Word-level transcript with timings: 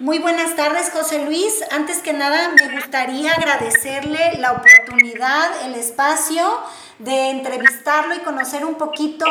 Muy 0.00 0.18
buenas 0.18 0.56
tardes, 0.56 0.90
José 0.90 1.24
Luis. 1.24 1.62
Antes 1.70 1.98
que 1.98 2.12
nada, 2.12 2.48
me 2.48 2.74
gustaría 2.74 3.30
agradecerle 3.30 4.38
la 4.38 4.50
oportunidad, 4.50 5.66
el 5.66 5.76
espacio 5.76 6.60
de 6.98 7.30
entrevistarlo 7.30 8.16
y 8.16 8.18
conocer 8.18 8.64
un 8.64 8.74
poquito, 8.74 9.24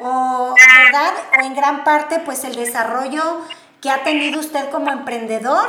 o, 0.00 0.54
¿verdad? 0.84 1.14
O 1.38 1.44
en 1.44 1.54
gran 1.54 1.84
parte, 1.84 2.18
pues 2.24 2.42
el 2.42 2.56
desarrollo 2.56 3.42
que 3.80 3.88
ha 3.90 4.02
tenido 4.02 4.40
usted 4.40 4.68
como 4.70 4.90
emprendedor. 4.90 5.68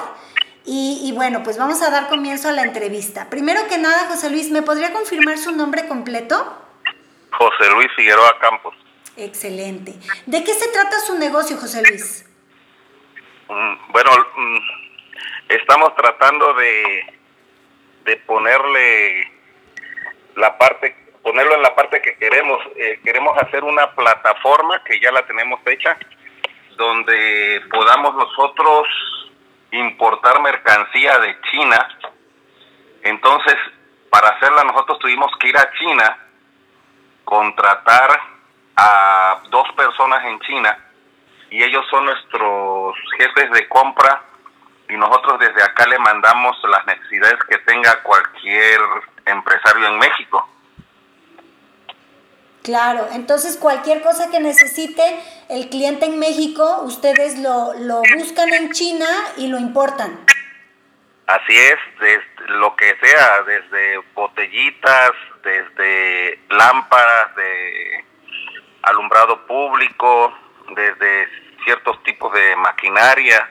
Y, 0.66 1.02
y, 1.04 1.12
bueno, 1.12 1.44
pues 1.44 1.60
vamos 1.60 1.82
a 1.84 1.92
dar 1.92 2.10
comienzo 2.10 2.50
a 2.50 2.52
la 2.52 2.64
entrevista. 2.64 3.30
Primero 3.30 3.68
que 3.68 3.78
nada, 3.78 4.08
José 4.10 4.32
Luis, 4.32 4.50
¿me 4.50 4.64
podría 4.64 4.92
confirmar 4.92 5.38
su 5.38 5.52
nombre 5.52 5.88
completo? 5.88 6.58
José 7.32 7.70
Luis 7.76 7.90
Figueroa 7.96 8.40
Campos. 8.40 8.74
Excelente. 9.18 9.94
¿De 10.26 10.44
qué 10.44 10.54
se 10.56 10.68
trata 10.70 11.00
su 11.00 11.16
negocio, 11.20 11.58
José 11.58 11.84
Luis? 11.84 12.26
Mm, 13.52 13.92
bueno, 13.92 14.12
mm, 14.38 14.58
estamos 15.50 15.94
tratando 15.98 16.54
de, 16.54 17.06
de 18.06 18.16
ponerle 18.26 19.30
la 20.38 20.58
parte, 20.58 20.96
ponerlo 21.22 21.56
en 21.56 21.62
la 21.62 21.76
parte 21.76 22.02
que 22.02 22.16
queremos. 22.16 22.60
Eh, 22.78 23.02
queremos 23.04 23.38
hacer 23.40 23.66
una 23.66 23.92
plataforma 23.92 24.82
que 24.86 25.02
ya 25.02 25.12
la 25.12 25.26
tenemos 25.26 25.60
hecha, 25.66 25.98
donde 26.78 27.62
podamos 27.70 28.16
nosotros 28.16 28.88
importar 29.72 30.42
mercancía 30.42 31.20
de 31.20 31.36
China. 31.52 31.90
Entonces, 33.04 33.56
para 34.10 34.30
hacerla 34.30 34.64
nosotros 34.64 34.98
tuvimos 35.00 35.30
que 35.42 35.50
ir 35.50 35.58
a 35.58 35.70
China, 35.74 36.18
contratar 37.26 38.18
a 38.78 39.42
dos 39.50 39.68
personas 39.74 40.24
en 40.24 40.40
China 40.40 40.91
y 41.52 41.62
ellos 41.62 41.86
son 41.92 42.06
nuestros 42.06 42.96
jefes 43.18 43.52
de 43.52 43.68
compra 43.68 44.24
y 44.90 44.96
nosotros 44.96 45.40
desde 45.40 45.62
acá 45.62 45.86
le 45.86 46.00
mandamos 46.00 46.58
las 46.64 46.86
necesidades 46.86 47.38
que 47.48 47.58
tenga 47.60 48.02
cualquier 48.04 48.80
empresario 49.26 49.88
en 49.88 50.00
México. 50.00 50.48
Claro, 52.64 53.08
entonces 53.12 53.58
cualquier 53.58 54.02
cosa 54.02 54.30
que 54.30 54.40
necesite 54.40 55.20
el 55.50 55.70
cliente 55.70 56.06
en 56.06 56.20
México, 56.20 56.82
ustedes 56.84 57.40
lo, 57.40 57.74
lo 57.74 58.02
buscan 58.16 58.54
en 58.54 58.72
China 58.72 59.08
y 59.38 59.48
lo 59.48 59.58
importan. 59.60 60.20
Así 61.28 61.58
es, 61.58 61.78
desde 62.00 62.50
lo 62.50 62.76
que 62.76 62.96
sea, 63.02 63.44
desde 63.44 63.98
botellitas, 64.14 65.12
desde 65.44 66.40
lámparas 66.50 67.36
de 67.36 68.06
alumbrado 68.84 69.46
público, 69.48 70.34
desde 70.76 71.28
ciertos 71.64 72.02
tipos 72.04 72.32
de 72.34 72.56
maquinaria, 72.56 73.50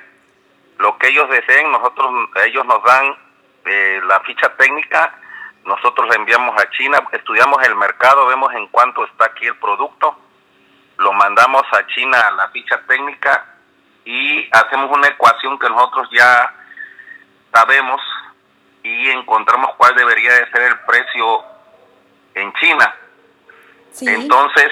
lo 0.79 0.97
que 0.99 1.09
ellos 1.09 1.29
deseen, 1.29 1.71
nosotros 1.71 2.11
ellos 2.45 2.65
nos 2.67 2.83
dan 2.85 3.17
eh, 3.67 4.01
la 4.07 4.21
ficha 4.21 4.55
técnica, 4.57 5.15
nosotros 5.65 6.09
la 6.09 6.17
enviamos 6.17 6.61
a 6.61 6.71
China, 6.71 7.03
estudiamos 7.13 7.63
el 7.67 7.75
mercado, 7.77 8.27
vemos 8.27 8.53
en 8.55 8.67
cuánto 8.69 9.05
está 9.05 9.27
aquí 9.27 9.47
el 9.47 9.57
producto, 9.57 10.17
lo 10.99 11.13
mandamos 11.13 11.63
a 11.73 11.87
China 11.87 12.31
la 12.33 12.49
ficha 12.49 12.81
técnica 12.87 13.47
y 14.05 14.49
hacemos 14.53 14.91
una 14.91 15.09
ecuación 15.09 15.59
que 15.59 15.69
nosotros 15.69 16.09
ya 16.13 16.55
sabemos 17.53 18.01
y 18.83 19.11
encontramos 19.11 19.75
cuál 19.77 19.95
debería 19.95 20.33
de 20.33 20.51
ser 20.51 20.63
el 20.63 20.79
precio 20.81 21.45
en 22.35 22.53
China. 22.55 22.95
Entonces, 24.01 24.71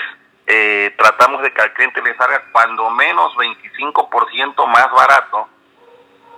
eh, 0.51 0.95
tratamos 0.97 1.43
de 1.43 1.53
que 1.53 1.61
al 1.61 1.75
cliente 1.75 2.01
le 2.01 2.17
salga 2.17 2.43
cuando 2.53 2.89
menos 2.89 3.35
25% 3.35 4.67
más 4.67 4.91
barato, 4.93 5.47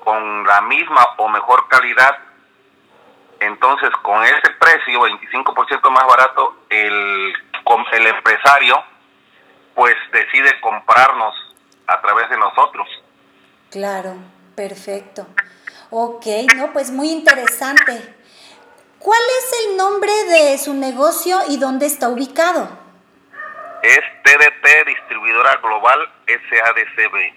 con 0.02 0.44
la 0.44 0.60
misma 0.62 1.06
o 1.18 1.28
mejor 1.28 1.68
calidad. 1.68 2.18
Entonces, 3.38 3.90
con 4.02 4.22
ese 4.24 4.50
precio, 4.58 5.00
25% 5.02 5.90
más 5.90 6.04
barato, 6.06 6.56
el, 6.68 7.32
el 7.92 8.06
empresario 8.08 8.82
pues 9.76 9.94
decide 10.12 10.60
comprarnos 10.60 11.32
a 11.86 12.00
través 12.00 12.28
de 12.30 12.36
nosotros. 12.36 12.88
Claro, 13.70 14.16
perfecto. 14.56 15.28
Ok, 15.90 16.26
no, 16.56 16.72
pues 16.72 16.90
muy 16.90 17.10
interesante. 17.10 18.16
¿Cuál 18.98 19.20
es 19.38 19.66
el 19.66 19.76
nombre 19.76 20.12
de 20.24 20.58
su 20.58 20.74
negocio 20.74 21.38
y 21.48 21.58
dónde 21.58 21.86
está 21.86 22.08
ubicado? 22.08 22.89
Es 23.82 24.00
TDT 24.22 24.86
Distribuidora 24.86 25.56
Global 25.56 26.08
SADCB. 26.26 27.34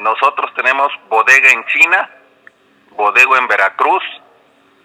Nosotros 0.00 0.52
tenemos 0.54 0.92
bodega 1.08 1.50
en 1.50 1.64
China, 1.66 2.10
bodega 2.90 3.38
en 3.38 3.48
Veracruz, 3.48 4.02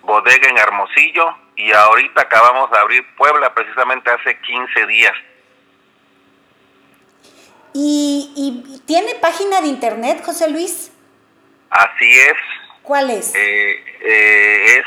bodega 0.02 0.50
en 0.50 0.58
Hermosillo 0.58 1.36
y 1.56 1.72
ahorita 1.72 2.22
acabamos 2.22 2.70
de 2.72 2.78
abrir 2.78 3.16
Puebla 3.16 3.54
precisamente 3.54 4.12
hace 4.12 4.38
15 4.40 4.86
días. 4.88 5.14
¿Y, 7.74 8.82
tiene 8.86 9.16
página 9.16 9.62
de 9.62 9.68
internet, 9.68 10.22
José 10.26 10.50
Luis? 10.50 10.92
Así 11.70 12.12
es. 12.12 12.36
¿Cuál 12.82 13.12
es? 13.12 13.36
Eh, 13.36 13.86
eh, 14.02 14.80
es 14.80 14.86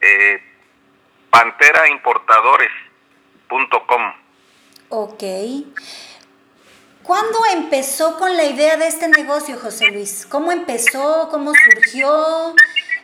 eh, 0.00 0.42
panteraimportadores.com. 1.30 4.23
Ok. 4.96 5.24
¿Cuándo 7.02 7.38
empezó 7.52 8.16
con 8.16 8.36
la 8.36 8.44
idea 8.44 8.76
de 8.76 8.86
este 8.86 9.08
negocio, 9.08 9.58
José 9.58 9.90
Luis? 9.90 10.24
¿Cómo 10.30 10.52
empezó? 10.52 11.28
¿Cómo 11.32 11.50
surgió? 11.52 12.54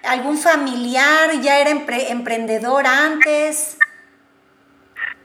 ¿Algún 0.04 0.38
familiar 0.38 1.32
ya 1.40 1.58
era 1.58 1.70
emprendedor 1.70 2.86
antes? 2.86 3.76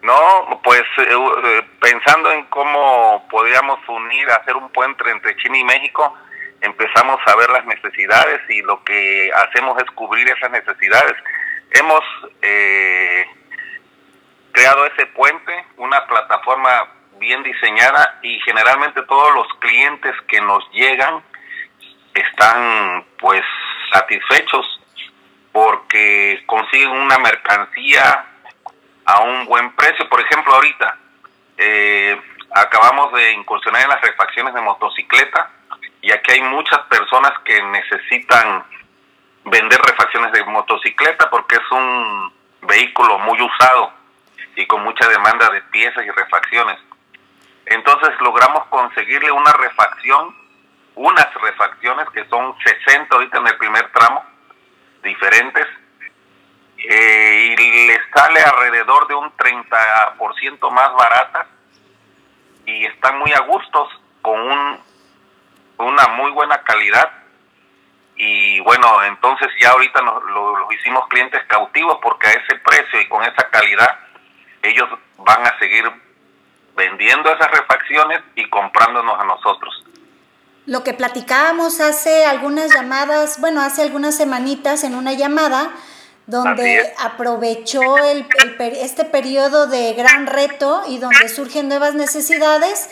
No, 0.02 0.60
pues 0.64 0.82
eh, 0.98 1.08
eh, 1.08 1.62
pensando 1.80 2.32
en 2.32 2.46
cómo 2.46 3.28
podríamos 3.30 3.78
unir, 3.88 4.28
hacer 4.32 4.56
un 4.56 4.70
puente 4.70 5.08
entre 5.12 5.36
China 5.38 5.60
y 5.60 5.64
México, 5.66 6.16
empezamos 6.62 7.20
a 7.28 7.36
ver 7.36 7.50
las 7.52 7.66
necesidades 7.68 8.42
y 8.50 8.64
lo 8.64 8.84
que 8.84 9.30
hacemos 9.36 9.78
es 9.84 9.92
cubrir 9.92 10.28
esas 10.32 10.50
necesidades. 10.50 11.14
Hemos 11.70 12.02
eh, 12.42 13.24
creado 14.56 14.86
ese 14.86 15.06
puente, 15.08 15.66
una 15.78 16.08
plataforma 16.08 16.88
bien 17.20 17.44
diseñada 17.44 18.20
y 18.24 18.40
generalmente 18.40 19.02
todos 19.04 19.34
los 19.36 19.48
clientes 19.60 20.14
que 20.28 20.40
nos 20.42 20.64
llegan 20.72 21.22
están 22.14 23.06
pues 23.20 23.44
satisfechos 23.92 24.66
porque 25.52 26.44
consiguen 26.46 26.90
una 26.90 27.18
mercancía 27.20 28.26
a 29.06 29.22
un 29.22 29.46
buen 29.46 29.72
precio. 29.76 30.08
Por 30.10 30.22
ejemplo, 30.22 30.54
ahorita 30.54 30.98
eh, 31.58 32.22
acabamos 32.54 33.14
de 33.14 33.34
incursionar 33.34 33.84
en 33.84 33.90
las 33.90 34.02
refacciones 34.02 34.54
de 34.54 34.62
motocicleta 34.62 35.52
y 36.02 36.12
aquí 36.12 36.32
hay 36.34 36.42
muchas 36.42 36.80
personas 36.88 37.34
que 37.44 37.62
necesitan 37.62 38.64
vender 39.44 39.80
refacciones 39.82 40.32
de 40.32 40.44
motocicleta 40.46 41.30
porque 41.30 41.56
es 41.56 41.72
un 41.72 42.34
vehículo 42.62 43.20
muy 43.20 43.42
usado 43.42 43.95
y 44.56 44.66
con 44.68 44.84
mucha 44.84 45.08
demanda 45.08 45.50
de 45.50 45.62
piezas 45.64 46.06
y 46.06 46.12
refacciones. 46.12 46.80
Entonces 47.66 48.12
logramos 48.22 48.66
conseguirle 48.68 49.32
una 49.32 49.52
refacción, 49.54 50.36
unas 50.96 51.34
refacciones 51.36 52.10
que 52.12 52.26
son 52.30 52.56
60 52.64 53.16
ahorita 53.16 53.38
en 53.40 53.48
el 53.48 53.58
primer 53.58 53.92
tramo, 53.92 54.24
diferentes, 55.04 55.66
eh, 56.78 57.56
y 57.58 57.88
le 57.88 58.00
sale 58.14 58.42
alrededor 58.42 59.08
de 59.08 59.16
un 59.16 59.32
30% 59.36 60.72
más 60.72 60.94
barata 60.94 61.48
y 62.66 62.86
están 62.86 63.18
muy 63.18 63.32
a 63.34 63.40
gustos 63.42 63.90
con 64.22 64.40
un, 64.40 64.80
una 65.78 66.08
muy 66.10 66.32
buena 66.32 66.62
calidad 66.64 67.12
y 68.18 68.60
bueno, 68.62 69.04
entonces 69.04 69.50
ya 69.60 69.72
ahorita 69.72 70.02
nos, 70.02 70.24
lo, 70.24 70.72
hicimos 70.72 71.08
clientes 71.10 71.42
cautivos 71.48 71.98
porque 72.02 72.28
a 72.28 72.32
ese 72.32 72.56
precio 72.60 73.02
y 73.02 73.08
con 73.10 73.24
esa 73.24 73.50
calidad 73.50 74.00
ellos 74.70 74.90
van 75.18 75.46
a 75.46 75.58
seguir 75.60 75.84
vendiendo 76.76 77.34
esas 77.34 77.52
refacciones 77.52 78.22
y 78.36 78.50
comprándonos 78.50 79.20
a 79.20 79.24
nosotros. 79.24 79.84
Lo 80.66 80.84
que 80.84 80.94
platicábamos 80.94 81.80
hace 81.80 82.26
algunas 82.26 82.74
llamadas, 82.74 83.40
bueno, 83.40 83.62
hace 83.62 83.84
algunas 83.84 84.16
semanitas 84.18 84.84
en 84.84 84.96
una 84.96 85.14
llamada, 85.14 85.72
donde 86.28 86.92
aprovechó 87.00 87.98
el, 87.98 88.28
este 88.82 89.06
periodo 89.06 89.68
de 89.68 89.94
gran 89.94 90.26
reto 90.26 90.84
y 90.88 90.98
donde 90.98 91.30
surgen 91.30 91.68
nuevas 91.68 91.94
necesidades 91.94 92.90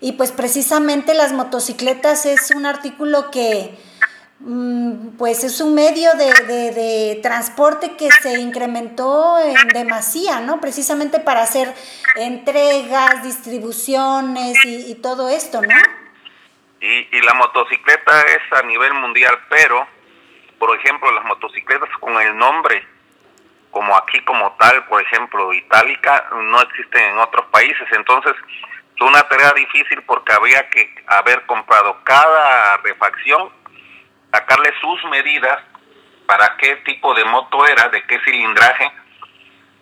y 0.00 0.12
pues 0.12 0.32
precisamente 0.32 1.14
las 1.14 1.32
motocicletas 1.32 2.26
es 2.26 2.50
un 2.50 2.66
artículo 2.66 3.30
que 3.30 3.74
pues 5.16 5.44
es 5.44 5.60
un 5.60 5.74
medio 5.74 6.10
de, 6.14 7.18
transporte 7.22 7.96
que 7.96 8.10
se 8.10 8.40
incrementó 8.40 9.38
en 9.38 9.68
demasía, 9.68 10.40
¿no? 10.40 10.60
Precisamente 10.60 11.20
para 11.20 11.42
hacer 11.42 11.72
entregas, 12.16 13.22
distribuciones 13.22 14.58
y, 14.64 14.94
todo 14.96 15.28
esto, 15.28 15.62
¿no? 15.62 15.74
Y, 16.80 17.08
y 17.16 17.20
la 17.22 17.34
motocicleta 17.34 18.22
es 18.22 18.58
a 18.58 18.62
nivel 18.66 18.92
mundial, 18.94 19.38
pero, 19.48 19.86
por 20.58 20.76
ejemplo, 20.78 21.10
las 21.12 21.24
motocicletas 21.24 21.88
con 22.00 22.20
el 22.20 22.36
nombre, 22.36 22.86
como 23.70 23.96
aquí 23.96 24.22
como 24.24 24.52
tal, 24.58 24.84
por 24.86 25.02
ejemplo, 25.02 25.52
itálica, 25.52 26.28
no 26.32 26.60
existen 26.60 27.02
en 27.12 27.18
otros 27.18 27.46
países. 27.46 27.86
Entonces, 27.92 28.34
fue 28.98 29.08
una 29.08 29.22
tarea 29.28 29.52
difícil 29.52 30.02
porque 30.02 30.32
había 30.32 30.68
que 30.70 30.94
haber 31.06 31.44
comprado 31.46 31.98
cada 32.04 32.76
refacción, 32.78 33.50
sacarle 34.34 34.72
sus 34.80 35.04
medidas 35.10 35.62
para 36.26 36.56
qué 36.56 36.76
tipo 36.84 37.14
de 37.14 37.24
moto 37.24 37.64
era, 37.66 37.88
de 37.88 38.02
qué 38.04 38.18
cilindraje. 38.24 38.90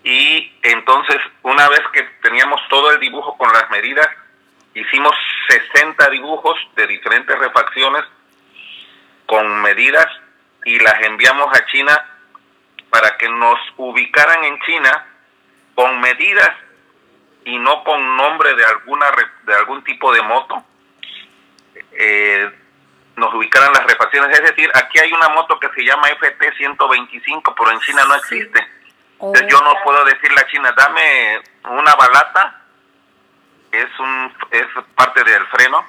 Y 0.05 0.53
entonces, 0.63 1.17
una 1.43 1.69
vez 1.71 1.81
que 1.93 2.03
teníamos 2.23 2.61
todo 2.69 2.91
el 2.91 3.01
dibujo 3.01 3.39
con 3.39 3.51
las 3.51 3.71
medidas, 3.71 4.09
hicimos 4.75 5.17
60 5.49 6.11
dibujos 6.11 6.57
de 6.77 6.87
diferentes 6.87 7.39
refacciones 7.39 8.03
con 9.27 9.63
medidas 9.63 10.07
y 10.65 10.79
las 10.81 11.01
enviamos 11.03 11.49
a 11.57 11.65
China 11.67 12.05
para 12.91 13.17
que 13.17 13.29
nos 13.29 13.59
ubicaran 13.79 14.45
en 14.45 14.61
China 14.61 15.07
con 15.75 15.99
medidas 16.01 16.51
y 17.47 17.59
no 17.59 17.83
con 17.85 18.17
nombre 18.17 18.55
de 18.55 18.65
alguna 18.65 19.07
de 19.45 19.55
algún 19.55 19.83
tipo 19.83 20.13
de 20.13 20.23
moto 20.23 20.63
eh, 21.93 22.51
nos 23.17 23.35
ubicaran 23.35 23.73
las 23.73 23.85
refacciones. 23.85 24.39
Es 24.39 24.45
decir 24.45 24.71
aquí 24.75 24.99
hay 24.99 25.13
una 25.13 25.29
moto 25.31 25.59
que 25.59 25.69
se 25.71 25.85
llama 25.85 26.09
FT 26.09 26.57
125 26.57 27.55
pero 27.55 27.71
en 27.71 27.81
China 27.81 28.05
no 28.07 28.15
existe. 28.17 28.67
Entonces 29.15 29.47
yo 29.49 29.61
no 29.61 29.75
puedo 29.85 30.05
decirle 30.05 30.41
a 30.41 30.47
China 30.47 30.75
dame 30.77 31.41
una 31.71 31.95
balata 31.95 32.61
es 33.71 33.99
un 33.99 34.35
es 34.51 34.67
parte 34.95 35.25
del 35.25 35.47
freno 35.47 35.85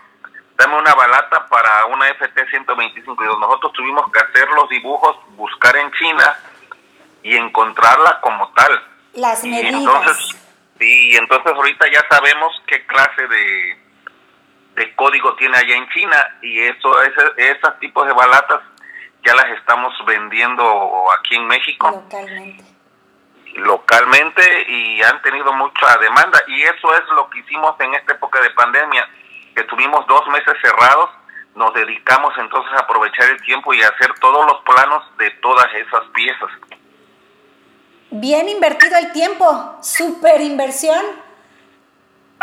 dame 0.55 0.77
una 0.77 0.93
balata 0.93 1.47
para 1.47 1.85
una 1.87 2.07
FT 2.09 2.49
125 2.49 3.23
y 3.23 3.27
nosotros 3.39 3.73
tuvimos 3.73 4.11
que 4.11 4.19
hacer 4.19 4.47
los 4.49 4.69
dibujos 4.69 5.17
buscar 5.35 5.75
en 5.77 5.91
China 5.93 6.37
y 7.23 7.35
encontrarla 7.35 8.19
como 8.21 8.51
tal. 8.53 8.83
Las 9.13 9.43
medidas. 9.43 9.73
entonces 9.73 10.43
Sí, 10.79 11.11
y 11.11 11.15
entonces 11.15 11.53
ahorita 11.53 11.85
ya 11.91 12.03
sabemos 12.09 12.61
qué 12.67 12.85
clase 12.85 13.27
de, 13.27 13.77
de 14.75 14.95
código 14.95 15.35
tiene 15.35 15.57
allá 15.57 15.75
en 15.75 15.87
China 15.89 16.17
y 16.41 16.59
eso 16.61 17.01
ese, 17.03 17.21
esos 17.37 17.79
tipos 17.79 18.07
de 18.07 18.13
balatas 18.13 18.61
ya 19.25 19.33
las 19.35 19.57
estamos 19.57 19.93
vendiendo 20.05 21.05
aquí 21.19 21.35
en 21.35 21.47
México. 21.47 21.89
Localmente. 21.91 22.63
Localmente 23.55 24.65
y 24.67 25.01
han 25.03 25.21
tenido 25.21 25.53
mucha 25.53 25.97
demanda 25.97 26.41
y 26.47 26.63
eso 26.63 26.93
es 26.95 27.07
lo 27.15 27.29
que 27.29 27.39
hicimos 27.39 27.75
en 27.79 27.93
esta 27.93 28.13
época 28.13 28.41
de 28.41 28.49
pandemia, 28.51 29.07
que 29.55 29.63
tuvimos 29.65 30.05
dos 30.07 30.27
meses 30.27 30.55
cerrados, 30.61 31.11
nos 31.55 31.71
dedicamos 31.75 32.33
entonces 32.39 32.73
a 32.73 32.79
aprovechar 32.79 33.29
el 33.29 33.41
tiempo 33.43 33.73
y 33.73 33.81
hacer 33.81 34.11
todos 34.19 34.43
los 34.47 34.61
planos 34.63 35.03
de 35.17 35.29
todas 35.41 35.67
esas 35.75 36.01
piezas. 36.13 36.49
Bien 38.09 38.49
invertido 38.49 38.97
el 38.97 39.11
tiempo, 39.11 39.77
super 39.81 40.41
inversión. 40.41 41.03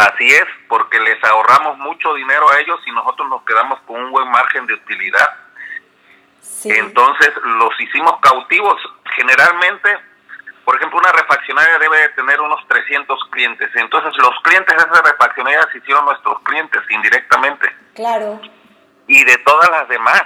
Así 0.00 0.26
es, 0.28 0.46
porque 0.66 0.98
les 0.98 1.22
ahorramos 1.24 1.76
mucho 1.78 2.14
dinero 2.14 2.50
a 2.50 2.58
ellos 2.58 2.80
y 2.86 2.92
nosotros 2.92 3.28
nos 3.28 3.42
quedamos 3.44 3.78
con 3.80 4.02
un 4.02 4.10
buen 4.10 4.30
margen 4.30 4.66
de 4.66 4.72
utilidad. 4.74 5.28
Entonces 6.64 7.32
los 7.44 7.78
hicimos 7.80 8.18
cautivos. 8.20 8.80
Generalmente, 9.14 9.98
por 10.64 10.76
ejemplo, 10.76 10.98
una 10.98 11.12
refaccionaria 11.12 11.78
debe 11.78 12.00
de 12.00 12.08
tener 12.10 12.40
unos 12.40 12.66
300 12.66 13.18
clientes. 13.30 13.68
Entonces 13.74 14.16
los 14.22 14.34
clientes 14.42 14.74
de 14.74 14.82
esas 14.82 15.02
refaccionarias 15.02 15.66
hicieron 15.74 16.06
nuestros 16.06 16.40
clientes 16.44 16.80
indirectamente. 16.88 17.68
Claro. 17.94 18.40
Y 19.06 19.22
de 19.24 19.36
todas 19.38 19.70
las 19.70 19.88
demás. 19.88 20.22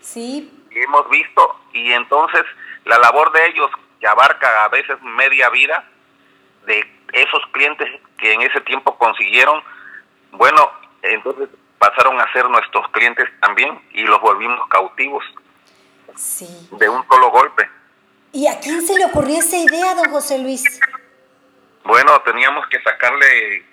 Sí. 0.00 0.52
hemos 0.70 1.08
visto 1.10 1.60
y 1.74 1.92
entonces 1.92 2.42
la 2.86 2.98
labor 2.98 3.30
de 3.32 3.46
ellos 3.46 3.70
que 4.00 4.08
abarca 4.08 4.64
a 4.64 4.68
veces 4.68 5.00
media 5.02 5.50
vida 5.50 5.84
de 6.66 6.84
esos 7.12 7.42
clientes 7.52 7.88
que 8.18 8.32
en 8.32 8.42
ese 8.42 8.60
tiempo 8.62 8.96
consiguieron, 8.96 9.62
bueno, 10.32 10.70
entonces 11.02 11.48
pasaron 11.78 12.20
a 12.20 12.32
ser 12.32 12.48
nuestros 12.48 12.88
clientes 12.90 13.28
también 13.40 13.80
y 13.92 14.02
los 14.02 14.20
volvimos 14.20 14.66
cautivos. 14.68 15.24
Sí. 16.14 16.68
De 16.72 16.88
un 16.88 17.06
solo 17.08 17.30
golpe. 17.30 17.68
¿Y 18.32 18.46
a 18.46 18.60
quién 18.60 18.82
se 18.82 18.96
le 18.96 19.06
ocurrió 19.06 19.38
esa 19.38 19.56
idea, 19.56 19.94
don 19.94 20.10
José 20.10 20.38
Luis? 20.38 20.80
Bueno, 21.84 22.20
teníamos 22.20 22.66
que 22.68 22.80
sacarle 22.82 23.64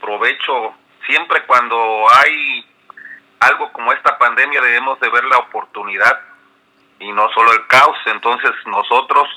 provecho. 0.00 0.74
Siempre 1.06 1.44
cuando 1.46 2.06
hay 2.10 2.66
algo 3.40 3.72
como 3.72 3.92
esta 3.92 4.18
pandemia 4.18 4.60
debemos 4.60 4.98
de 5.00 5.10
ver 5.10 5.24
la 5.24 5.38
oportunidad 5.38 6.20
y 6.98 7.12
no 7.12 7.28
solo 7.32 7.52
el 7.52 7.66
caos. 7.66 7.96
Entonces 8.06 8.50
nosotros 8.66 9.28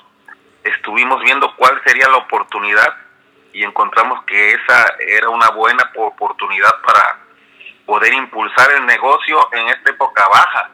estuvimos 0.64 1.22
viendo 1.22 1.56
cuál 1.56 1.82
sería 1.86 2.08
la 2.10 2.18
oportunidad 2.18 2.96
y 3.54 3.64
encontramos 3.64 4.24
que 4.26 4.52
esa 4.52 4.96
era 5.00 5.30
una 5.30 5.50
buena 5.52 5.92
oportunidad 5.96 6.72
para 6.86 7.20
poder 7.86 8.14
impulsar 8.14 8.72
el 8.72 8.86
negocio 8.86 9.48
en 9.54 9.68
esta 9.68 9.92
época 9.92 10.28
baja. 10.28 10.70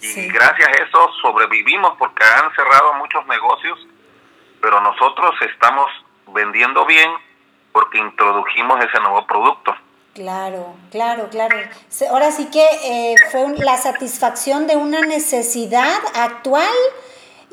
Y 0.00 0.28
gracias 0.28 0.68
a 0.68 0.82
eso 0.82 1.12
sobrevivimos 1.22 1.94
porque 1.96 2.24
han 2.24 2.52
cerrado 2.54 2.94
muchos 2.94 3.24
negocios, 3.26 3.78
pero 4.60 4.80
nosotros 4.80 5.34
estamos 5.42 5.86
vendiendo 6.26 6.84
bien 6.86 7.10
porque 7.72 7.98
introdujimos 7.98 8.84
ese 8.84 9.00
nuevo 9.00 9.26
producto. 9.26 9.74
Claro, 10.14 10.74
claro, 10.90 11.30
claro. 11.30 11.56
Ahora 12.10 12.30
sí 12.32 12.50
que 12.50 12.66
eh, 12.84 13.14
fue 13.30 13.46
la 13.56 13.78
satisfacción 13.78 14.66
de 14.66 14.76
una 14.76 15.00
necesidad 15.00 15.98
actual 16.14 16.68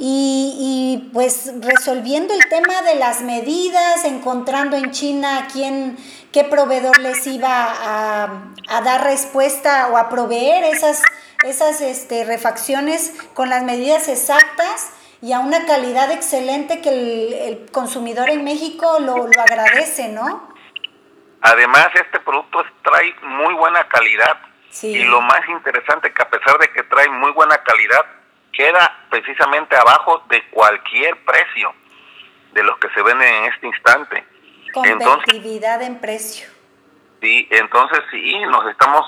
y, 0.01 1.10
pues 1.13 1.51
resolviendo 1.62 2.34
el 2.34 2.48
tema 2.48 2.81
de 2.84 2.96
las 2.96 3.22
medidas, 3.22 4.06
encontrando 4.06 4.78
en 4.78 4.92
China 4.92 5.48
quién, 5.51 5.98
qué 6.31 6.46
proveedor 6.46 7.00
les 7.00 7.28
iba 7.28 7.50
a, 7.50 8.81
dar 8.81 9.04
respuesta 9.04 9.90
o 9.90 9.98
a 9.98 10.07
proveer 10.07 10.63
esas, 10.63 11.04
esas 11.44 11.81
este, 11.81 12.24
refacciones 12.24 13.13
con 13.34 13.50
las 13.50 13.63
medidas 13.63 14.07
exactas 14.07 14.94
y 15.22 15.34
a 15.34 15.40
una 15.40 15.66
calidad 15.66 16.10
excelente 16.12 16.80
que 16.80 17.48
el, 17.50 17.72
consumidor 17.72 18.30
en 18.30 18.46
México 18.46 19.00
lo, 19.01 19.28
lo, 19.28 19.42
agradece, 19.42 20.07
¿no? 20.07 20.48
Además, 21.42 21.88
este 21.94 22.22
producto 22.22 22.63
trae 22.84 23.13
muy 23.24 23.54
buena 23.56 23.86
calidad. 23.90 24.38
Y 24.81 25.04
lo 25.04 25.19
más 25.22 25.42
interesante 25.50 26.13
que 26.13 26.22
a 26.22 26.30
pesar 26.30 26.57
de 26.60 26.72
que 26.72 26.84
trae 26.84 27.10
muy 27.10 27.31
buena 27.31 27.57
calidad, 27.63 28.06
queda 28.51 29.06
precisamente 29.10 29.75
abajo 29.75 30.24
de 30.29 30.44
cualquier 30.50 31.18
precio 31.24 31.74
de 32.53 32.63
los 32.63 32.77
que 32.79 32.89
se 32.89 33.01
venden 33.01 33.27
en 33.27 33.53
este 33.53 33.68
instante. 33.68 34.25
Competitividad 34.74 35.82
en 35.82 36.00
precio. 36.00 36.48
Sí, 37.22 37.48
entonces 37.51 38.00
sí, 38.12 38.39
nos 38.48 38.65
estamos 38.68 39.06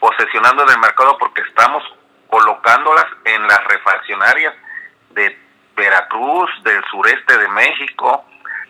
posesionando 0.00 0.64
del 0.64 0.78
mercado 0.78 1.16
porque 1.18 1.42
estamos 1.42 1.82
colocándolas 2.28 3.06
en 3.24 3.46
las 3.46 3.62
refaccionarias 3.64 4.54
de 5.10 5.38
Veracruz, 5.76 6.50
del 6.64 6.82
sureste 6.90 7.38
de 7.38 7.48
México, 7.48 8.24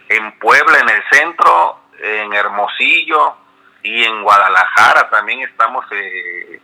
en 0.09 0.39
Puebla, 0.39 0.79
en 0.79 0.89
el 0.89 1.03
centro, 1.11 1.81
en 1.99 2.33
Hermosillo 2.33 3.37
y 3.83 4.05
en 4.05 4.23
Guadalajara 4.23 5.09
también 5.11 5.41
estamos 5.43 5.85
eh, 5.93 6.61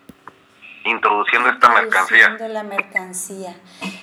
introduciendo 0.89 1.51
esta 1.51 1.69
mercancía. 1.69 2.37
la 2.49 2.63
mercancía. 2.63 3.55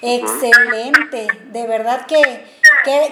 Excelente, 0.02 1.28
de 1.46 1.68
verdad 1.68 2.06
que 2.06 2.22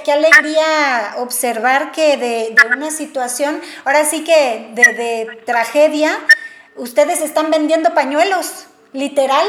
qué 0.03 0.11
alegría 0.11 1.15
observar 1.17 1.91
que 1.91 2.17
de, 2.17 2.55
una 2.75 2.91
situación, 2.91 3.61
ahora 3.85 4.05
sí 4.05 4.23
que 4.23 4.69
de, 4.73 4.93
de 4.93 5.41
tragedia, 5.45 6.17
ustedes 6.75 7.21
están 7.21 7.51
vendiendo 7.51 7.93
pañuelos, 7.93 8.67
literal. 8.93 9.45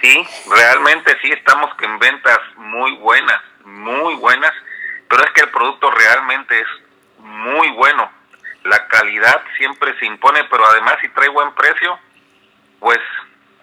Sí, 0.00 0.26
realmente 0.50 1.16
sí 1.22 1.30
estamos 1.30 1.70
en 1.80 1.98
ventas 1.98 2.38
muy 2.56 2.96
buenas, 2.96 3.40
muy 3.64 4.14
buenas, 4.16 4.52
pero 5.08 5.24
es 5.24 5.30
que 5.30 5.42
el 5.42 5.50
producto 5.50 5.90
realmente 5.90 6.60
es 6.60 6.66
muy 7.18 7.70
bueno. 7.70 8.10
La 8.64 8.88
calidad 8.88 9.42
siempre 9.56 9.96
se 9.98 10.06
impone, 10.06 10.42
pero 10.50 10.66
además 10.66 10.96
si 11.00 11.08
trae 11.10 11.28
buen 11.28 11.54
precio, 11.54 11.98
pues 12.80 12.98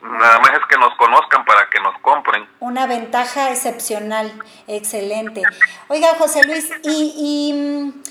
nada 0.01 0.39
más 0.39 0.51
es 0.51 0.65
que 0.69 0.77
nos 0.77 0.95
conozcan 0.95 1.45
para 1.45 1.69
que 1.69 1.79
nos 1.79 1.97
compren. 1.99 2.47
Una 2.59 2.87
ventaja 2.87 3.49
excepcional, 3.49 4.31
excelente. 4.67 5.41
Oiga, 5.87 6.09
José 6.17 6.45
Luis, 6.45 6.71
¿y, 6.83 7.13
y 7.17 7.53
mm, 7.53 8.03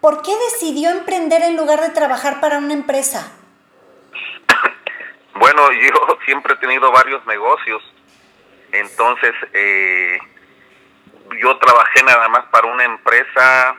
por 0.00 0.22
qué 0.22 0.32
decidió 0.50 0.90
emprender 0.90 1.42
en 1.42 1.56
lugar 1.56 1.80
de 1.80 1.90
trabajar 1.90 2.40
para 2.40 2.58
una 2.58 2.72
empresa? 2.72 3.32
bueno, 5.34 5.70
yo 5.72 6.18
siempre 6.24 6.54
he 6.54 6.58
tenido 6.58 6.90
varios 6.90 7.24
negocios, 7.26 7.82
entonces 8.72 9.32
eh, 9.52 10.18
yo 11.40 11.56
trabajé 11.58 12.02
nada 12.04 12.28
más 12.28 12.44
para 12.46 12.68
una 12.68 12.84
empresa 12.84 13.76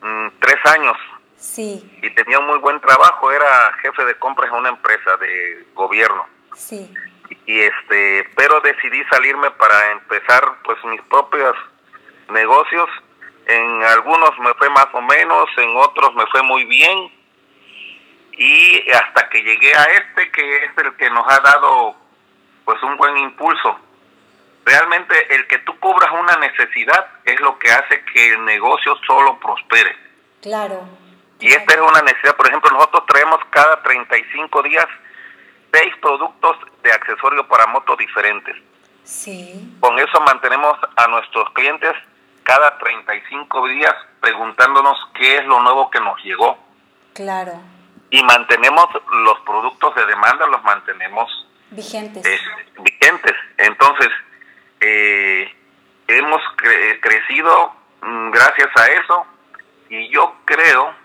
mm, 0.00 0.28
tres 0.40 0.58
años 0.76 0.96
Sí. 1.40 1.82
Y 2.02 2.10
tenía 2.10 2.38
un 2.38 2.46
muy 2.46 2.58
buen 2.58 2.78
trabajo, 2.80 3.32
era 3.32 3.72
jefe 3.80 4.04
de 4.04 4.14
compras 4.16 4.50
en 4.50 4.58
una 4.58 4.68
empresa 4.68 5.16
de 5.16 5.66
gobierno. 5.74 6.26
Sí. 6.54 6.92
Y 7.46 7.60
este, 7.60 8.28
pero 8.36 8.60
decidí 8.60 9.02
salirme 9.10 9.50
para 9.52 9.92
empezar 9.92 10.42
pues 10.62 10.78
mis 10.84 11.00
propios 11.02 11.56
negocios. 12.28 12.88
En 13.46 13.82
algunos 13.84 14.38
me 14.38 14.52
fue 14.54 14.68
más 14.68 14.88
o 14.92 15.00
menos, 15.00 15.48
en 15.56 15.74
otros 15.76 16.14
me 16.14 16.26
fue 16.26 16.42
muy 16.42 16.64
bien. 16.64 17.10
Y 18.32 18.90
hasta 18.90 19.28
que 19.30 19.42
llegué 19.42 19.74
a 19.74 19.84
este 19.84 20.30
que 20.30 20.56
es 20.56 20.70
el 20.76 20.94
que 20.96 21.10
nos 21.10 21.26
ha 21.26 21.40
dado 21.40 21.96
pues 22.66 22.82
un 22.82 22.98
buen 22.98 23.16
impulso. 23.16 23.78
Realmente 24.66 25.34
el 25.34 25.46
que 25.46 25.58
tú 25.60 25.78
cubras 25.80 26.12
una 26.12 26.36
necesidad 26.36 27.06
es 27.24 27.40
lo 27.40 27.58
que 27.58 27.72
hace 27.72 28.04
que 28.12 28.34
el 28.34 28.44
negocio 28.44 28.94
solo 29.06 29.40
prospere. 29.40 29.96
Claro. 30.42 30.86
Y 31.40 31.48
esta 31.52 31.74
es 31.74 31.80
una 31.80 32.02
necesidad, 32.02 32.36
por 32.36 32.46
ejemplo, 32.46 32.70
nosotros 32.70 33.04
traemos 33.06 33.38
cada 33.50 33.82
35 33.82 34.62
días 34.62 34.86
seis 35.72 35.94
productos 36.00 36.56
de 36.82 36.92
accesorio 36.92 37.46
para 37.48 37.66
motos 37.66 37.96
diferentes. 37.98 38.56
Sí. 39.04 39.76
Con 39.80 39.98
eso 39.98 40.20
mantenemos 40.20 40.76
a 40.96 41.06
nuestros 41.08 41.50
clientes 41.52 41.92
cada 42.42 42.78
35 42.78 43.68
días 43.68 43.94
preguntándonos 44.20 44.98
qué 45.14 45.38
es 45.38 45.46
lo 45.46 45.60
nuevo 45.60 45.90
que 45.90 46.00
nos 46.00 46.22
llegó. 46.22 46.58
Claro. 47.14 47.60
Y 48.10 48.22
mantenemos 48.22 48.86
los 49.12 49.38
productos 49.40 49.94
de 49.94 50.06
demanda, 50.06 50.46
los 50.46 50.62
mantenemos 50.64 51.46
vigentes. 51.70 52.26
Eh, 52.26 52.38
vigentes. 52.80 53.34
Entonces, 53.56 54.08
eh, 54.80 55.54
hemos 56.08 56.42
crecido 57.00 57.72
mm, 58.02 58.30
gracias 58.30 58.68
a 58.76 58.86
eso 58.88 59.26
y 59.88 60.08
yo 60.08 60.34
creo 60.44 60.99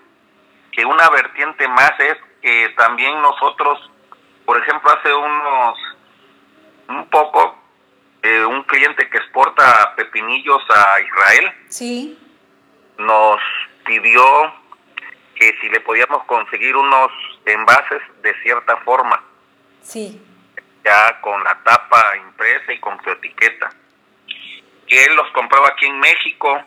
que 0.75 0.85
una 0.85 1.09
vertiente 1.09 1.67
más 1.67 1.93
es 1.99 2.17
que 2.41 2.69
también 2.77 3.21
nosotros, 3.21 3.89
por 4.45 4.57
ejemplo, 4.61 4.91
hace 4.91 5.13
unos, 5.13 5.79
un 6.89 7.09
poco, 7.09 7.57
eh, 8.21 8.45
un 8.45 8.63
cliente 8.63 9.09
que 9.09 9.17
exporta 9.17 9.93
pepinillos 9.95 10.61
a 10.69 10.99
Israel, 11.01 11.53
sí. 11.69 12.19
nos 12.97 13.39
pidió 13.85 14.23
que 15.35 15.55
si 15.59 15.69
le 15.69 15.79
podíamos 15.81 16.23
conseguir 16.25 16.75
unos 16.75 17.11
envases 17.45 18.01
de 18.21 18.33
cierta 18.41 18.77
forma. 18.77 19.21
Sí 19.81 20.21
ya 20.85 21.19
con 21.19 21.43
la 21.43 21.55
tapa 21.63 22.15
impresa 22.17 22.71
y 22.71 22.79
con 22.79 23.03
su 23.03 23.09
etiqueta. 23.09 23.71
Que 24.87 25.03
él 25.03 25.15
los 25.15 25.29
compraba 25.31 25.69
aquí 25.69 25.87
en 25.87 25.99
México, 25.99 26.63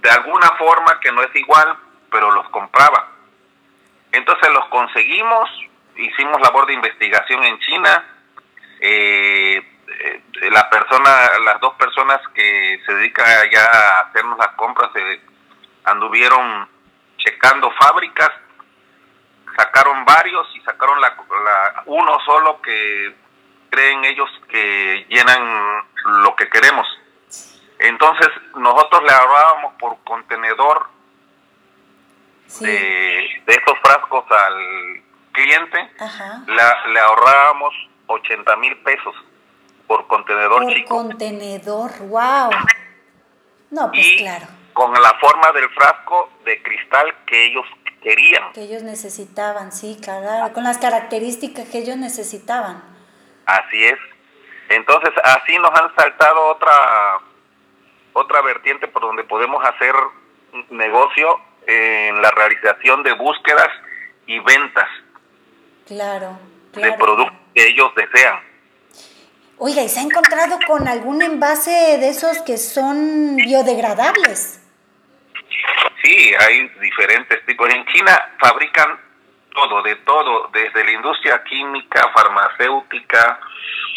de 0.00 0.10
alguna 0.10 0.50
forma 0.56 0.98
que 1.00 1.12
no 1.12 1.22
es 1.22 1.34
igual, 1.36 1.76
pero 2.10 2.30
los 2.30 2.48
compraba. 2.48 3.12
Entonces 4.12 4.48
los 4.50 4.66
conseguimos, 4.68 5.50
hicimos 5.96 6.40
labor 6.40 6.66
de 6.66 6.74
investigación 6.74 7.44
en 7.44 7.58
China. 7.60 8.04
Eh, 8.80 9.62
eh, 9.88 10.22
la 10.50 10.68
persona, 10.70 11.10
las 11.44 11.60
dos 11.60 11.74
personas 11.74 12.20
que 12.34 12.80
se 12.86 12.94
dedican 12.94 13.26
ya 13.50 13.64
a 13.64 14.00
hacernos 14.02 14.38
las 14.38 14.52
compras, 14.54 14.90
se 14.92 15.20
anduvieron 15.84 16.68
checando 17.16 17.70
fábricas, 17.72 18.30
sacaron 19.56 20.04
varios 20.04 20.46
y 20.54 20.60
sacaron 20.60 21.00
la, 21.00 21.14
uno 21.86 22.18
solo 22.24 22.60
que 22.62 23.14
creen 23.70 24.04
ellos 24.04 24.30
que 24.48 25.06
llenan 25.08 25.82
lo 26.22 26.34
que 26.36 26.48
queremos. 26.48 26.86
Entonces 27.78 28.28
nosotros 28.56 29.02
le 29.04 29.12
ahorrábamos 29.12 29.74
por 29.74 29.98
contenedor 30.04 30.88
de, 32.60 32.97
al 34.30 35.02
cliente, 35.32 35.90
le 36.86 37.00
ahorrábamos 37.00 37.74
80 38.06 38.56
mil 38.56 38.76
pesos 38.78 39.14
por 39.86 40.06
contenedor 40.06 40.62
por 40.62 40.72
chico. 40.72 40.96
contenedor, 40.96 41.90
wow. 42.08 42.50
No, 43.70 43.90
pues 43.90 44.06
claro. 44.18 44.46
Con 44.72 44.92
la 44.92 45.14
forma 45.20 45.52
del 45.52 45.68
frasco 45.70 46.30
de 46.44 46.62
cristal 46.62 47.14
que 47.26 47.46
ellos 47.46 47.66
querían. 48.02 48.52
Que 48.52 48.62
ellos 48.62 48.82
necesitaban, 48.82 49.72
sí, 49.72 49.98
claro, 50.02 50.52
con 50.52 50.64
las 50.64 50.78
características 50.78 51.68
que 51.68 51.78
ellos 51.78 51.96
necesitaban. 51.96 52.82
Así 53.46 53.84
es. 53.84 53.98
Entonces, 54.68 55.10
así 55.24 55.58
nos 55.58 55.70
han 55.70 55.94
saltado 55.96 56.46
otra 56.48 56.70
otra 58.12 58.42
vertiente 58.42 58.88
por 58.88 59.02
donde 59.02 59.24
podemos 59.24 59.64
hacer 59.64 59.94
negocio 60.70 61.40
en 61.66 62.20
la 62.20 62.30
realización 62.32 63.02
de 63.02 63.12
búsquedas 63.12 63.68
y 64.28 64.38
ventas. 64.40 64.88
Claro, 65.86 66.38
De 66.74 66.92
productos 66.92 67.36
que 67.54 67.66
ellos 67.66 67.90
desean. 67.96 68.38
Oiga, 69.56 69.82
¿y 69.82 69.88
se 69.88 69.98
ha 69.98 70.02
encontrado 70.02 70.58
con 70.66 70.86
algún 70.86 71.22
envase 71.22 71.98
de 71.98 72.10
esos 72.10 72.42
que 72.42 72.58
son 72.58 73.34
biodegradables? 73.36 74.62
Sí, 76.02 76.32
hay 76.38 76.68
diferentes 76.80 77.44
tipos. 77.46 77.68
En 77.74 77.84
China 77.86 78.34
fabrican 78.38 79.00
todo, 79.52 79.82
de 79.82 79.96
todo, 79.96 80.48
desde 80.52 80.84
la 80.84 80.92
industria 80.92 81.42
química, 81.42 82.08
farmacéutica, 82.14 83.40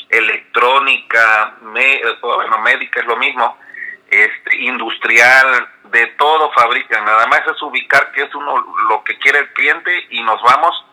electrónica, 0.09 1.57
bueno, 1.61 2.57
médica 2.59 3.01
es 3.01 3.05
lo 3.05 3.17
mismo, 3.17 3.57
este, 4.11 4.55
industrial, 4.57 5.69
de 5.85 6.05
todo 6.17 6.51
fabrican. 6.51 7.05
Nada 7.05 7.25
más 7.27 7.41
es 7.47 7.61
ubicar 7.61 8.11
qué 8.11 8.23
es 8.23 8.35
uno 8.35 8.57
lo 8.89 9.03
que 9.03 9.17
quiere 9.19 9.39
el 9.39 9.53
cliente 9.53 9.91
y 10.09 10.21
nos 10.21 10.41
vamos 10.43 10.85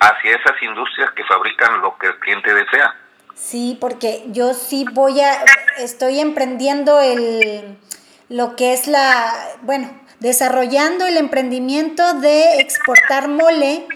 hacia 0.00 0.36
esas 0.36 0.62
industrias 0.62 1.10
que 1.12 1.24
fabrican 1.24 1.80
lo 1.80 1.98
que 1.98 2.06
el 2.06 2.18
cliente 2.20 2.54
desea. 2.54 2.94
Sí, 3.34 3.76
porque 3.80 4.22
yo 4.28 4.54
sí 4.54 4.84
voy 4.92 5.20
a, 5.20 5.44
estoy 5.78 6.20
emprendiendo 6.20 7.00
el, 7.00 7.76
lo 8.28 8.56
que 8.56 8.72
es 8.72 8.86
la, 8.86 9.32
bueno, 9.62 9.90
desarrollando 10.20 11.06
el 11.06 11.16
emprendimiento 11.16 12.14
de 12.14 12.60
exportar 12.60 13.28
mole 13.28 13.86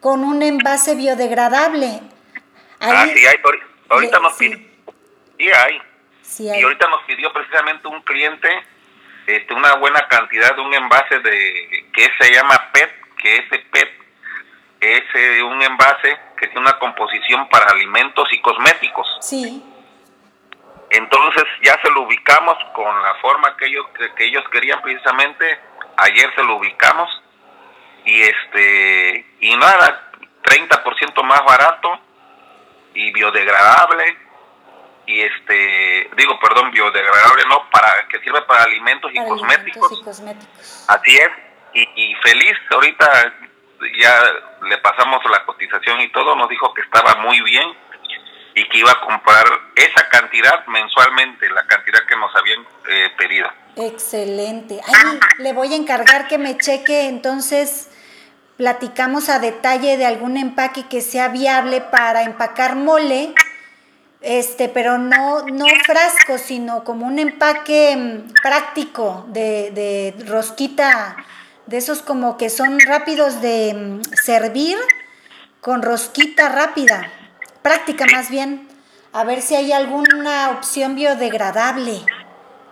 con 0.00 0.24
un 0.24 0.42
envase 0.42 0.94
biodegradable. 0.94 2.00
ah, 2.80 3.06
sí, 3.14 3.26
hay, 3.26 3.36
ahorita 3.88 4.18
nos 4.18 4.34
pidió, 4.34 4.58
sí 5.38 5.50
hay. 5.50 5.91
Y 6.40 6.62
ahorita 6.62 6.88
nos 6.88 7.02
pidió 7.02 7.32
precisamente 7.32 7.88
un 7.88 8.00
cliente 8.02 8.48
este, 9.26 9.54
una 9.54 9.74
buena 9.76 10.06
cantidad 10.08 10.54
de 10.54 10.62
un 10.62 10.74
envase 10.74 11.18
de 11.20 11.86
que 11.92 12.10
se 12.18 12.32
llama 12.32 12.70
PET, 12.72 12.90
que 13.16 13.36
ese 13.36 13.58
PET 13.70 13.88
es 14.80 15.02
eh, 15.14 15.42
un 15.42 15.62
envase 15.62 16.18
que 16.36 16.48
tiene 16.48 16.60
una 16.60 16.78
composición 16.78 17.48
para 17.48 17.70
alimentos 17.70 18.28
y 18.32 18.40
cosméticos. 18.40 19.06
Sí. 19.20 19.62
Entonces 20.90 21.44
ya 21.62 21.80
se 21.82 21.90
lo 21.90 22.02
ubicamos 22.02 22.56
con 22.74 23.00
la 23.02 23.14
forma 23.16 23.56
que 23.56 23.66
ellos, 23.66 23.86
que, 24.16 24.24
ellos 24.24 24.44
querían 24.50 24.82
precisamente. 24.82 25.60
Ayer 25.98 26.34
se 26.34 26.42
lo 26.42 26.56
ubicamos 26.56 27.08
y 28.04 28.22
este 28.22 29.24
y 29.40 29.54
nada, 29.56 30.10
30% 30.42 31.22
más 31.22 31.44
barato 31.44 32.00
y 32.94 33.12
biodegradable 33.12 34.18
y 35.06 35.20
este 35.22 36.10
digo 36.16 36.38
perdón 36.40 36.70
biodegradable 36.70 37.44
no 37.48 37.68
para 37.70 38.06
que 38.08 38.20
sirve 38.20 38.42
para 38.42 38.64
alimentos, 38.64 39.10
y, 39.12 39.18
cosméticos. 39.18 39.92
y 39.92 40.04
cosméticos 40.04 40.84
así 40.88 41.16
es 41.16 41.30
y, 41.74 41.88
y 41.96 42.14
feliz 42.16 42.56
ahorita 42.70 43.34
ya 43.98 44.22
le 44.62 44.78
pasamos 44.78 45.20
la 45.30 45.44
cotización 45.44 46.00
y 46.00 46.12
todo 46.12 46.36
nos 46.36 46.48
dijo 46.48 46.72
que 46.74 46.82
estaba 46.82 47.16
muy 47.16 47.40
bien 47.42 47.68
y 48.54 48.68
que 48.68 48.78
iba 48.78 48.92
a 48.92 49.00
comprar 49.00 49.44
esa 49.74 50.08
cantidad 50.08 50.66
mensualmente, 50.66 51.48
la 51.50 51.66
cantidad 51.66 52.00
que 52.06 52.16
nos 52.16 52.34
habían 52.36 52.60
eh, 52.90 53.10
pedido. 53.16 53.48
Excelente. 53.76 54.80
Ay, 54.86 55.18
le 55.38 55.52
voy 55.52 55.72
a 55.72 55.76
encargar 55.76 56.28
que 56.28 56.38
me 56.38 56.58
cheque, 56.58 57.08
entonces 57.08 57.88
platicamos 58.58 59.30
a 59.30 59.38
detalle 59.38 59.96
de 59.96 60.04
algún 60.04 60.36
empaque 60.36 60.86
que 60.88 61.00
sea 61.00 61.28
viable 61.28 61.80
para 61.80 62.22
empacar 62.22 62.76
mole, 62.76 63.34
este, 64.22 64.68
pero 64.68 64.98
no, 64.98 65.44
no 65.46 65.66
frasco, 65.84 66.38
sino 66.38 66.84
como 66.84 67.06
un 67.06 67.18
empaque 67.18 67.96
mm, 67.96 68.32
práctico 68.42 69.24
de, 69.28 69.70
de 69.72 70.14
rosquita, 70.26 71.16
de 71.66 71.76
esos 71.76 72.02
como 72.02 72.36
que 72.36 72.50
son 72.50 72.78
rápidos 72.80 73.40
de 73.40 73.74
mm, 73.74 74.02
servir 74.14 74.78
con 75.60 75.82
rosquita 75.82 76.48
rápida 76.48 77.10
práctica 77.62 78.04
más 78.12 78.28
bien, 78.28 78.68
a 79.12 79.24
ver 79.24 79.40
si 79.40 79.54
hay 79.54 79.72
alguna 79.72 80.50
opción 80.50 80.94
biodegradable. 80.94 82.00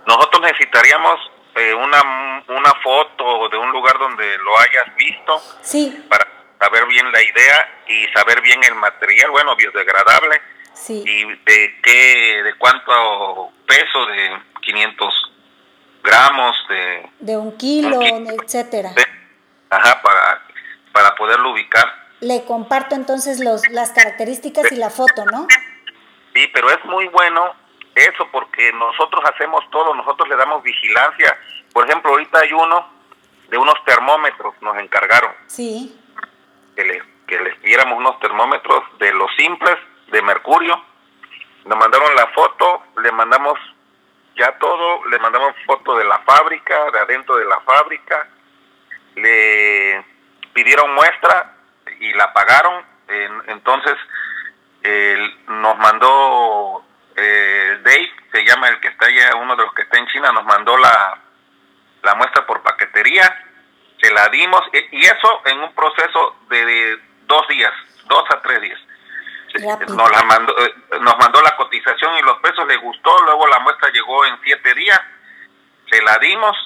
Nosotros 0.07 0.43
necesitaríamos 0.43 1.21
eh, 1.55 1.75
una, 1.75 2.45
una 2.49 2.75
foto 2.83 3.49
de 3.49 3.57
un 3.57 3.71
lugar 3.71 3.99
donde 3.99 4.39
lo 4.39 4.59
hayas 4.59 4.97
visto 4.97 5.43
sí. 5.63 6.05
para 6.09 6.27
saber 6.59 6.87
bien 6.87 7.11
la 7.13 7.23
idea 7.23 7.83
y 7.89 8.07
saber 8.09 8.41
bien 8.43 8.63
el 8.65 8.75
material, 8.75 9.31
bueno, 9.31 9.57
biodegradable. 9.57 10.41
Sí. 10.81 11.05
Y 11.07 11.25
de 11.25 11.81
qué, 11.83 12.43
de 12.43 12.55
cuánto 12.57 13.53
peso, 13.67 14.07
de 14.07 14.39
500 14.63 15.33
gramos, 16.03 16.57
de... 16.69 17.11
De 17.21 17.37
un 17.37 17.57
kilo, 17.57 18.01
etcétera. 18.03 18.91
Ajá, 19.69 20.01
para, 20.03 20.43
para 20.93 21.15
poderlo 21.15 21.53
ubicar. 21.53 21.87
Le 22.21 22.45
comparto 22.45 22.95
entonces 22.95 23.41
los, 23.41 23.69
las 23.71 23.93
características 23.93 24.73
y 24.73 24.77
la 24.77 24.91
foto, 24.91 25.25
¿no? 25.27 25.47
Sí, 26.35 26.47
pero 26.53 26.71
es 26.71 26.85
muy 26.85 27.09
bueno 27.09 27.55
eso 27.95 28.27
porque 28.33 28.73
nosotros 28.73 29.23
hacemos 29.25 29.63
todo, 29.71 29.95
nosotros 29.95 30.29
le 30.29 30.37
damos 30.37 30.63
vigilancia. 30.63 31.39
Por 31.73 31.89
ejemplo, 31.89 32.13
ahorita 32.13 32.41
hay 32.41 32.53
uno 32.53 32.89
de 33.49 33.59
unos 33.59 33.75
termómetros, 33.85 34.55
nos 34.61 34.79
encargaron. 34.79 35.33
Sí. 35.47 35.99
Que, 36.77 36.85
le, 36.85 37.03
que 37.27 37.41
les 37.41 37.57
pidiéramos 37.59 37.99
unos 37.99 38.19
termómetros 38.21 38.85
de 38.99 39.13
los 39.13 39.31
simples, 39.37 39.77
de 40.11 40.23
mercurio. 40.23 40.83
Nos 41.65 41.79
mandaron 41.79 42.15
la 42.15 42.27
foto, 42.29 42.85
le 43.03 43.13
mandamos 43.13 43.59
ya 44.37 44.53
todo, 44.59 45.05
le 45.07 45.19
mandamos 45.19 45.55
foto 45.67 45.97
de 45.97 46.05
la 46.05 46.19
fábrica, 46.21 46.91
de 46.91 46.99
adentro 47.01 47.37
de 47.37 47.45
la 47.45 47.61
fábrica, 47.61 48.29
le 49.17 50.05
pidieron 50.55 50.95
muestra 50.95 51.57
y 51.99 52.13
la 52.15 52.33
pagaron, 52.33 52.85
entonces 53.49 53.97
nos 55.47 55.77
mandó 55.79 56.85
eh, 57.17 57.79
Dave, 57.83 58.13
se 58.33 58.45
llama 58.45 58.69
el 58.69 58.81
que 58.81 58.89
está 58.89 59.07
allá, 59.07 59.37
uno 59.37 59.57
de 59.57 59.65
los 59.65 59.75
que 59.75 59.83
está 59.83 59.99
en 59.99 60.07
China, 60.07 60.33
nos 60.33 60.45
mandó 60.45 60.77
la, 60.79 61.19
la 62.03 62.15
muestra 62.15 62.47
por 62.47 62.63
paquetería, 62.63 63.47
se 64.01 64.11
la 64.13 64.29
dimos, 64.29 64.63
y 64.73 65.05
eso 65.05 65.43
en 65.45 65.61
un 65.61 65.75
proceso 65.75 66.37
de 66.49 66.99
dos 67.27 67.47
días, 67.49 67.73
dos 68.07 68.25
a 68.31 68.41
tres 68.41 68.61
días. 68.63 68.81
Nos, 69.59 70.11
la 70.11 70.23
mandó, 70.23 70.57
eh, 70.59 70.75
nos 71.01 71.19
mandó 71.19 71.41
la 71.43 71.57
cotización 71.57 72.17
y 72.19 72.23
los 72.23 72.39
pesos 72.39 72.67
le 72.67 72.77
gustó, 72.77 73.17
luego 73.25 73.47
la 73.49 73.59
muestra 73.61 73.91
llegó 73.91 74.25
en 74.25 74.39
siete 74.43 74.75
días, 74.75 75.01
se 75.91 76.03
la 76.03 76.19
dimos. 76.19 76.57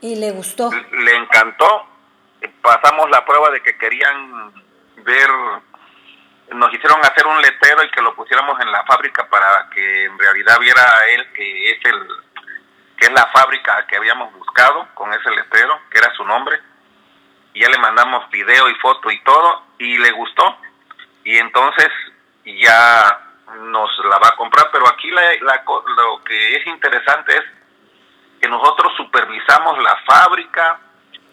Y 0.00 0.16
le 0.16 0.30
gustó. 0.32 0.70
Le 0.72 1.16
encantó, 1.16 1.86
pasamos 2.60 3.08
la 3.10 3.24
prueba 3.24 3.50
de 3.50 3.62
que 3.62 3.76
querían 3.78 4.52
ver, 4.96 5.30
nos 6.52 6.72
hicieron 6.72 7.00
hacer 7.04 7.26
un 7.26 7.40
letrero 7.40 7.82
y 7.84 7.90
que 7.90 8.02
lo 8.02 8.14
pusiéramos 8.14 8.60
en 8.60 8.70
la 8.72 8.84
fábrica 8.84 9.28
para 9.28 9.68
que 9.70 10.04
en 10.04 10.18
realidad 10.18 10.58
viera 10.60 10.82
a 10.82 11.08
él 11.10 11.32
que 11.32 11.70
es 11.70 11.84
el 11.84 12.08
que 12.96 13.06
es 13.06 13.12
la 13.12 13.26
fábrica 13.26 13.86
que 13.86 13.96
habíamos 13.96 14.32
buscado 14.32 14.88
con 14.94 15.12
ese 15.12 15.30
letrero, 15.30 15.80
que 15.90 15.98
era 15.98 16.12
su 16.14 16.24
nombre. 16.24 16.58
Y 17.52 17.60
ya 17.60 17.68
le 17.68 17.78
mandamos 17.78 18.28
video 18.30 18.68
y 18.70 18.74
foto 18.76 19.10
y 19.10 19.22
todo 19.22 19.62
y 19.78 19.98
le 19.98 20.10
gustó. 20.12 20.56
Y 21.24 21.36
entonces 21.36 21.88
ya 22.46 23.20
nos 23.60 23.90
la 24.04 24.18
va 24.18 24.28
a 24.28 24.36
comprar, 24.36 24.70
pero 24.70 24.88
aquí 24.88 25.10
la, 25.10 25.22
lo 25.96 26.22
que 26.24 26.56
es 26.56 26.66
interesante 26.66 27.36
es 27.36 27.44
que 28.40 28.48
nosotros 28.48 28.92
supervisamos 28.96 29.82
la 29.82 29.96
fábrica, 30.06 30.80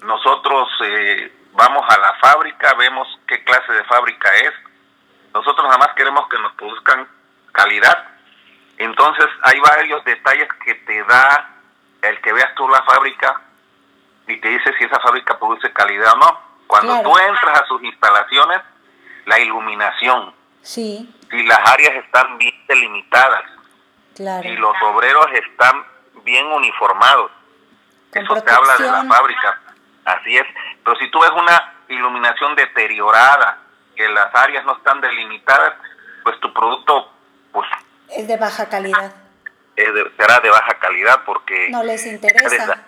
nosotros 0.01 0.69
eh, 0.85 1.31
vamos 1.53 1.83
a 1.89 1.99
la 1.99 2.13
fábrica, 2.15 2.73
vemos 2.75 3.07
qué 3.27 3.43
clase 3.43 3.73
de 3.73 3.83
fábrica 3.85 4.33
es, 4.35 4.51
nosotros 5.33 5.65
nada 5.65 5.77
más 5.77 5.95
queremos 5.95 6.27
que 6.29 6.39
nos 6.39 6.53
produzcan 6.53 7.07
calidad, 7.51 8.13
entonces 8.77 9.27
hay 9.43 9.59
varios 9.59 10.03
detalles 10.05 10.47
que 10.65 10.75
te 10.75 11.03
da 11.03 11.49
el 12.01 12.19
que 12.21 12.33
veas 12.33 12.53
tú 12.55 12.67
la 12.67 12.83
fábrica 12.83 13.41
y 14.27 14.37
te 14.37 14.49
dice 14.49 14.73
si 14.77 14.85
esa 14.85 14.99
fábrica 14.99 15.37
produce 15.37 15.71
calidad 15.71 16.13
o 16.13 16.17
no. 16.17 16.39
Cuando 16.67 17.01
tú 17.01 17.17
entras 17.17 17.61
a 17.61 17.65
sus 17.67 17.83
instalaciones, 17.83 18.61
la 19.25 19.39
iluminación, 19.39 20.33
Sí. 20.63 21.13
Si 21.29 21.43
las 21.43 21.59
áreas 21.69 22.03
están 22.03 22.37
bien 22.37 22.55
delimitadas. 22.67 23.43
Claro. 24.15 24.47
Y 24.47 24.55
los 24.55 24.75
obreros 24.81 25.27
están 25.33 25.85
bien 26.23 26.47
uniformados. 26.47 27.31
Eso 28.11 28.41
te 28.41 28.51
habla 28.51 28.77
de 28.77 28.85
la 28.85 29.03
fábrica. 29.05 29.59
Así 30.05 30.37
es. 30.37 30.45
Pero 30.83 30.97
si 30.97 31.09
tú 31.11 31.19
ves 31.19 31.31
una 31.31 31.73
iluminación 31.89 32.55
deteriorada, 32.55 33.59
que 33.95 34.07
las 34.09 34.33
áreas 34.33 34.65
no 34.65 34.77
están 34.77 35.01
delimitadas, 35.01 35.73
pues 36.23 36.39
tu 36.39 36.51
producto 36.53 37.11
pues 37.51 37.67
es 38.09 38.27
de 38.27 38.37
baja 38.37 38.67
calidad. 38.69 39.13
será 39.75 40.39
de 40.39 40.49
baja 40.49 40.79
calidad 40.79 41.21
porque 41.25 41.69
no 41.69 41.83
les 41.83 42.05
interesa. 42.05 42.83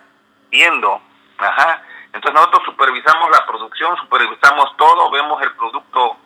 Viendo, 0.50 1.02
ajá. 1.38 1.82
Entonces 2.14 2.34
nosotros 2.34 2.64
supervisamos 2.66 3.30
la 3.32 3.46
producción, 3.46 3.98
supervisamos 3.98 4.76
todo, 4.78 5.12
vemos 5.12 5.42
el 5.42 5.52
producto 5.56 6.18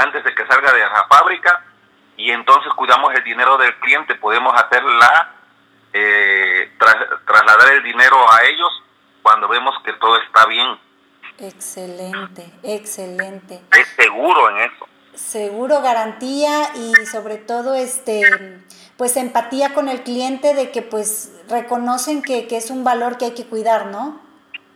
antes 0.00 0.24
de 0.24 0.34
que 0.34 0.46
salga 0.46 0.72
de 0.72 0.80
la 0.80 1.06
fábrica 1.08 1.64
y 2.16 2.30
entonces 2.30 2.72
cuidamos 2.74 3.14
el 3.14 3.24
dinero 3.24 3.56
del 3.58 3.74
cliente, 3.76 4.14
podemos 4.16 4.54
hacer 4.54 4.82
la, 4.82 5.34
eh, 5.92 6.72
trasladar 7.26 7.72
el 7.72 7.82
dinero 7.82 8.16
a 8.30 8.44
ellos 8.44 8.82
cuando 9.22 9.48
vemos 9.48 9.74
que 9.84 9.92
todo 9.94 10.20
está 10.22 10.46
bien. 10.46 10.78
Excelente, 11.38 12.52
excelente. 12.62 13.62
Es 13.72 13.88
seguro 13.88 14.50
en 14.50 14.58
eso. 14.58 14.88
Seguro, 15.14 15.80
garantía 15.82 16.74
y 16.74 16.94
sobre 17.06 17.36
todo 17.36 17.74
este 17.74 18.62
pues 18.96 19.16
empatía 19.16 19.72
con 19.72 19.88
el 19.88 20.02
cliente 20.02 20.54
de 20.54 20.70
que 20.70 20.82
pues 20.82 21.42
reconocen 21.48 22.22
que, 22.22 22.46
que 22.46 22.58
es 22.58 22.70
un 22.70 22.84
valor 22.84 23.16
que 23.16 23.26
hay 23.26 23.34
que 23.34 23.46
cuidar, 23.46 23.86
¿no? 23.86 24.20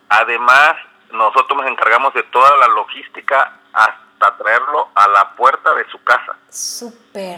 Además, 0.08 0.76
nosotros 1.12 1.58
nos 1.58 1.70
encargamos 1.70 2.14
de 2.14 2.22
toda 2.24 2.56
la 2.56 2.68
logística 2.68 3.60
hasta 3.72 4.03
traerlo 4.18 4.88
a 4.94 5.08
la 5.08 5.34
puerta 5.36 5.74
de 5.74 5.84
su 5.90 6.02
casa. 6.02 6.36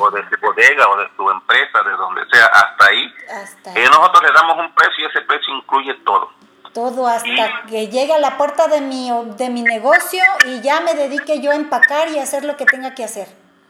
O 0.00 0.10
de 0.10 0.28
su 0.28 0.40
bodega 0.40 0.88
o 0.88 0.96
de 0.98 1.08
su 1.16 1.30
empresa, 1.30 1.82
de 1.82 1.90
donde 1.92 2.22
sea, 2.30 2.46
hasta 2.46 2.86
ahí. 2.86 3.14
y 3.74 3.78
eh, 3.78 3.88
nosotros 3.90 4.22
le 4.22 4.32
damos 4.32 4.58
un 4.58 4.74
precio 4.74 5.04
y 5.04 5.10
ese 5.10 5.20
precio 5.22 5.54
incluye 5.54 5.94
todo. 6.04 6.30
Todo 6.72 7.06
hasta 7.06 7.62
que 7.68 7.88
llegue 7.88 8.12
a 8.12 8.18
la 8.18 8.36
puerta 8.36 8.68
de 8.68 8.82
mi, 8.82 9.10
de 9.36 9.48
mi 9.48 9.62
negocio 9.62 10.22
y 10.44 10.60
ya 10.60 10.80
me 10.80 10.94
dedique 10.94 11.40
yo 11.40 11.50
a 11.50 11.54
empacar 11.54 12.08
y 12.10 12.18
hacer 12.18 12.44
lo 12.44 12.56
que 12.56 12.66
tenga 12.66 12.94
que 12.94 13.04
hacer. 13.04 13.28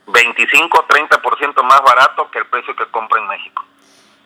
25 0.08 0.86
30% 0.88 1.62
más 1.62 1.82
barato 1.82 2.30
que 2.30 2.40
el 2.40 2.46
precio 2.46 2.74
que 2.74 2.86
compra 2.90 3.20
en 3.20 3.28
México. 3.28 3.64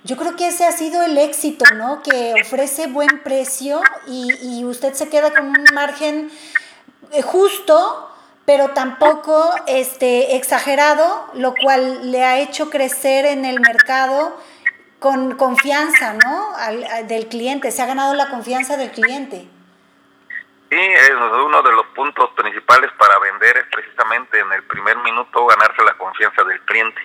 Yo 0.02 0.16
creo 0.16 0.34
que 0.34 0.48
ese 0.48 0.66
ha 0.66 0.72
sido 0.72 1.02
el 1.02 1.18
éxito, 1.18 1.64
¿no? 1.74 2.02
Que 2.02 2.34
ofrece 2.40 2.86
buen 2.86 3.22
precio 3.22 3.82
y, 4.06 4.30
y 4.40 4.64
usted 4.64 4.94
se 4.94 5.10
queda 5.10 5.30
con 5.30 5.46
un 5.46 5.64
margen 5.74 6.30
eh, 7.12 7.22
justo 7.22 8.09
pero 8.50 8.70
tampoco 8.70 9.54
este, 9.68 10.34
exagerado, 10.34 11.30
lo 11.34 11.54
cual 11.54 12.10
le 12.10 12.24
ha 12.24 12.40
hecho 12.40 12.68
crecer 12.68 13.24
en 13.24 13.44
el 13.44 13.60
mercado 13.60 14.36
con 14.98 15.36
confianza, 15.36 16.14
¿no? 16.14 16.56
Al, 16.56 17.06
del 17.06 17.28
cliente, 17.28 17.70
se 17.70 17.80
ha 17.80 17.86
ganado 17.86 18.12
la 18.14 18.28
confianza 18.28 18.76
del 18.76 18.90
cliente. 18.90 19.46
Sí, 20.68 20.80
es 20.80 21.10
uno 21.12 21.62
de 21.62 21.72
los 21.74 21.86
puntos 21.94 22.28
principales 22.30 22.90
para 22.98 23.20
vender 23.20 23.56
es 23.56 23.66
precisamente 23.70 24.40
en 24.40 24.52
el 24.52 24.64
primer 24.64 24.96
minuto 24.96 25.46
ganarse 25.46 25.84
la 25.84 25.94
confianza 25.94 26.42
del 26.42 26.60
cliente. 26.62 27.00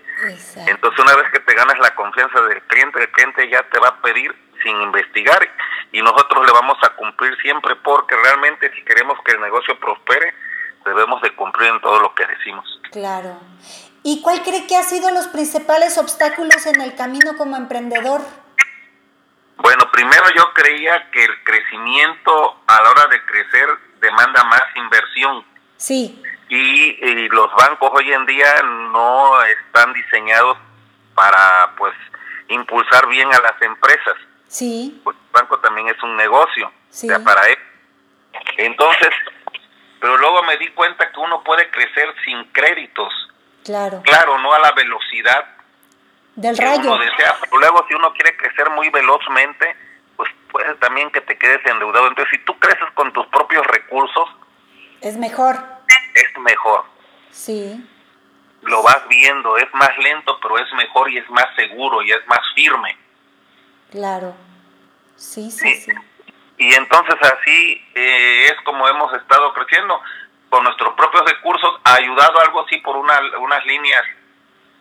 Entonces 0.65 0.99
una 0.99 1.15
vez 1.15 1.29
que 1.31 1.41
te 1.41 1.53
ganas 1.53 1.77
la 1.77 1.93
confianza 1.93 2.41
del 2.41 2.59
cliente, 2.63 3.03
el 3.03 3.11
cliente 3.11 3.47
ya 3.51 3.61
te 3.69 3.79
va 3.79 3.89
a 3.89 4.01
pedir 4.01 4.35
sin 4.63 4.81
investigar 4.81 5.47
y 5.91 6.01
nosotros 6.01 6.43
le 6.43 6.53
vamos 6.53 6.79
a 6.81 6.89
cumplir 6.95 7.39
siempre 7.39 7.75
porque 7.83 8.15
realmente 8.15 8.71
si 8.73 8.83
queremos 8.83 9.19
que 9.23 9.33
el 9.33 9.41
negocio 9.41 9.79
prospere, 9.79 10.33
debemos 10.85 11.21
de 11.21 11.35
cumplir 11.35 11.69
en 11.69 11.81
todo 11.81 11.99
lo 11.99 12.13
que 12.13 12.25
decimos. 12.25 12.65
Claro. 12.91 13.37
¿Y 14.03 14.21
cuál 14.21 14.43
cree 14.43 14.67
que 14.67 14.77
ha 14.77 14.83
sido 14.83 15.09
los 15.11 15.27
principales 15.27 15.97
obstáculos 15.97 16.65
en 16.67 16.79
el 16.79 16.95
camino 16.95 17.35
como 17.37 17.57
emprendedor? 17.57 18.21
Bueno, 19.57 19.89
primero 19.91 20.23
yo 20.35 20.53
creía 20.53 21.09
que 21.11 21.23
el 21.23 21.43
crecimiento 21.43 22.61
a 22.67 22.81
la 22.83 22.91
hora 22.91 23.07
de 23.07 23.25
crecer 23.25 23.67
demanda 23.99 24.43
más 24.43 24.63
inversión. 24.75 25.43
Sí. 25.77 26.21
Y, 26.49 27.27
los 27.29 27.51
bancos 27.55 27.89
hoy 27.95 28.13
en 28.13 28.25
día 28.27 28.61
no 28.63 29.41
están 29.43 29.91
diseñados 29.93 30.57
para 31.15 31.73
pues 31.75 31.93
impulsar 32.49 33.07
bien 33.07 33.33
a 33.33 33.39
las 33.39 33.59
empresas. 33.61 34.15
Sí. 34.47 35.01
Pues 35.03 35.17
el 35.17 35.31
banco 35.31 35.57
también 35.59 35.89
es 35.89 36.01
un 36.03 36.15
negocio 36.15 36.71
sí. 36.89 37.07
para 37.25 37.47
él. 37.47 37.57
Entonces, 38.57 39.09
pero 40.05 40.19
luego 40.19 40.43
me 40.43 40.55
di 40.57 40.69
cuenta 40.69 41.11
que 41.11 41.19
uno 41.19 41.43
puede 41.43 41.67
crecer 41.71 42.13
sin 42.23 42.43
créditos. 42.51 43.11
Claro. 43.63 44.03
Claro, 44.03 44.37
no 44.37 44.53
a 44.53 44.59
la 44.59 44.71
velocidad 44.73 45.47
del 46.35 46.55
rayo. 46.55 46.93
Uno 46.93 46.99
desea, 46.99 47.35
pero 47.41 47.57
luego 47.57 47.83
si 47.87 47.95
uno 47.95 48.13
quiere 48.13 48.37
crecer 48.37 48.69
muy 48.69 48.87
velozmente, 48.89 49.75
pues 50.15 50.29
puede 50.51 50.75
también 50.75 51.09
que 51.09 51.21
te 51.21 51.35
quedes 51.39 51.65
endeudado. 51.65 52.07
Entonces, 52.07 52.37
si 52.37 52.45
tú 52.45 52.55
creces 52.59 52.87
con 52.93 53.11
tus 53.13 53.25
propios 53.29 53.65
recursos, 53.65 54.29
es 55.01 55.17
mejor. 55.17 55.55
Es 56.13 56.37
mejor. 56.37 56.85
Sí. 57.31 57.83
Lo 58.61 58.83
vas 58.83 59.07
viendo, 59.09 59.57
es 59.57 59.73
más 59.73 59.97
lento, 59.97 60.37
pero 60.39 60.59
es 60.59 60.71
mejor 60.73 61.09
y 61.09 61.17
es 61.17 61.27
más 61.31 61.47
seguro 61.55 62.03
y 62.03 62.11
es 62.11 62.27
más 62.27 62.41
firme. 62.53 62.95
Claro. 63.89 64.35
Sí, 65.15 65.49
sí, 65.49 65.73
sí. 65.73 65.91
Y 66.57 66.73
entonces 66.73 67.15
así 67.21 67.81
eh, 67.93 68.45
es 68.45 68.61
como 68.63 68.87
hemos 68.87 69.13
estado 69.13 69.53
creciendo. 69.53 70.01
Con 70.49 70.63
nuestros 70.63 70.93
propios 70.93 71.25
recursos, 71.25 71.81
ayudado 71.83 72.39
algo 72.39 72.65
así 72.65 72.77
por 72.77 72.95
una, 72.95 73.19
unas 73.39 73.65
líneas 73.65 74.03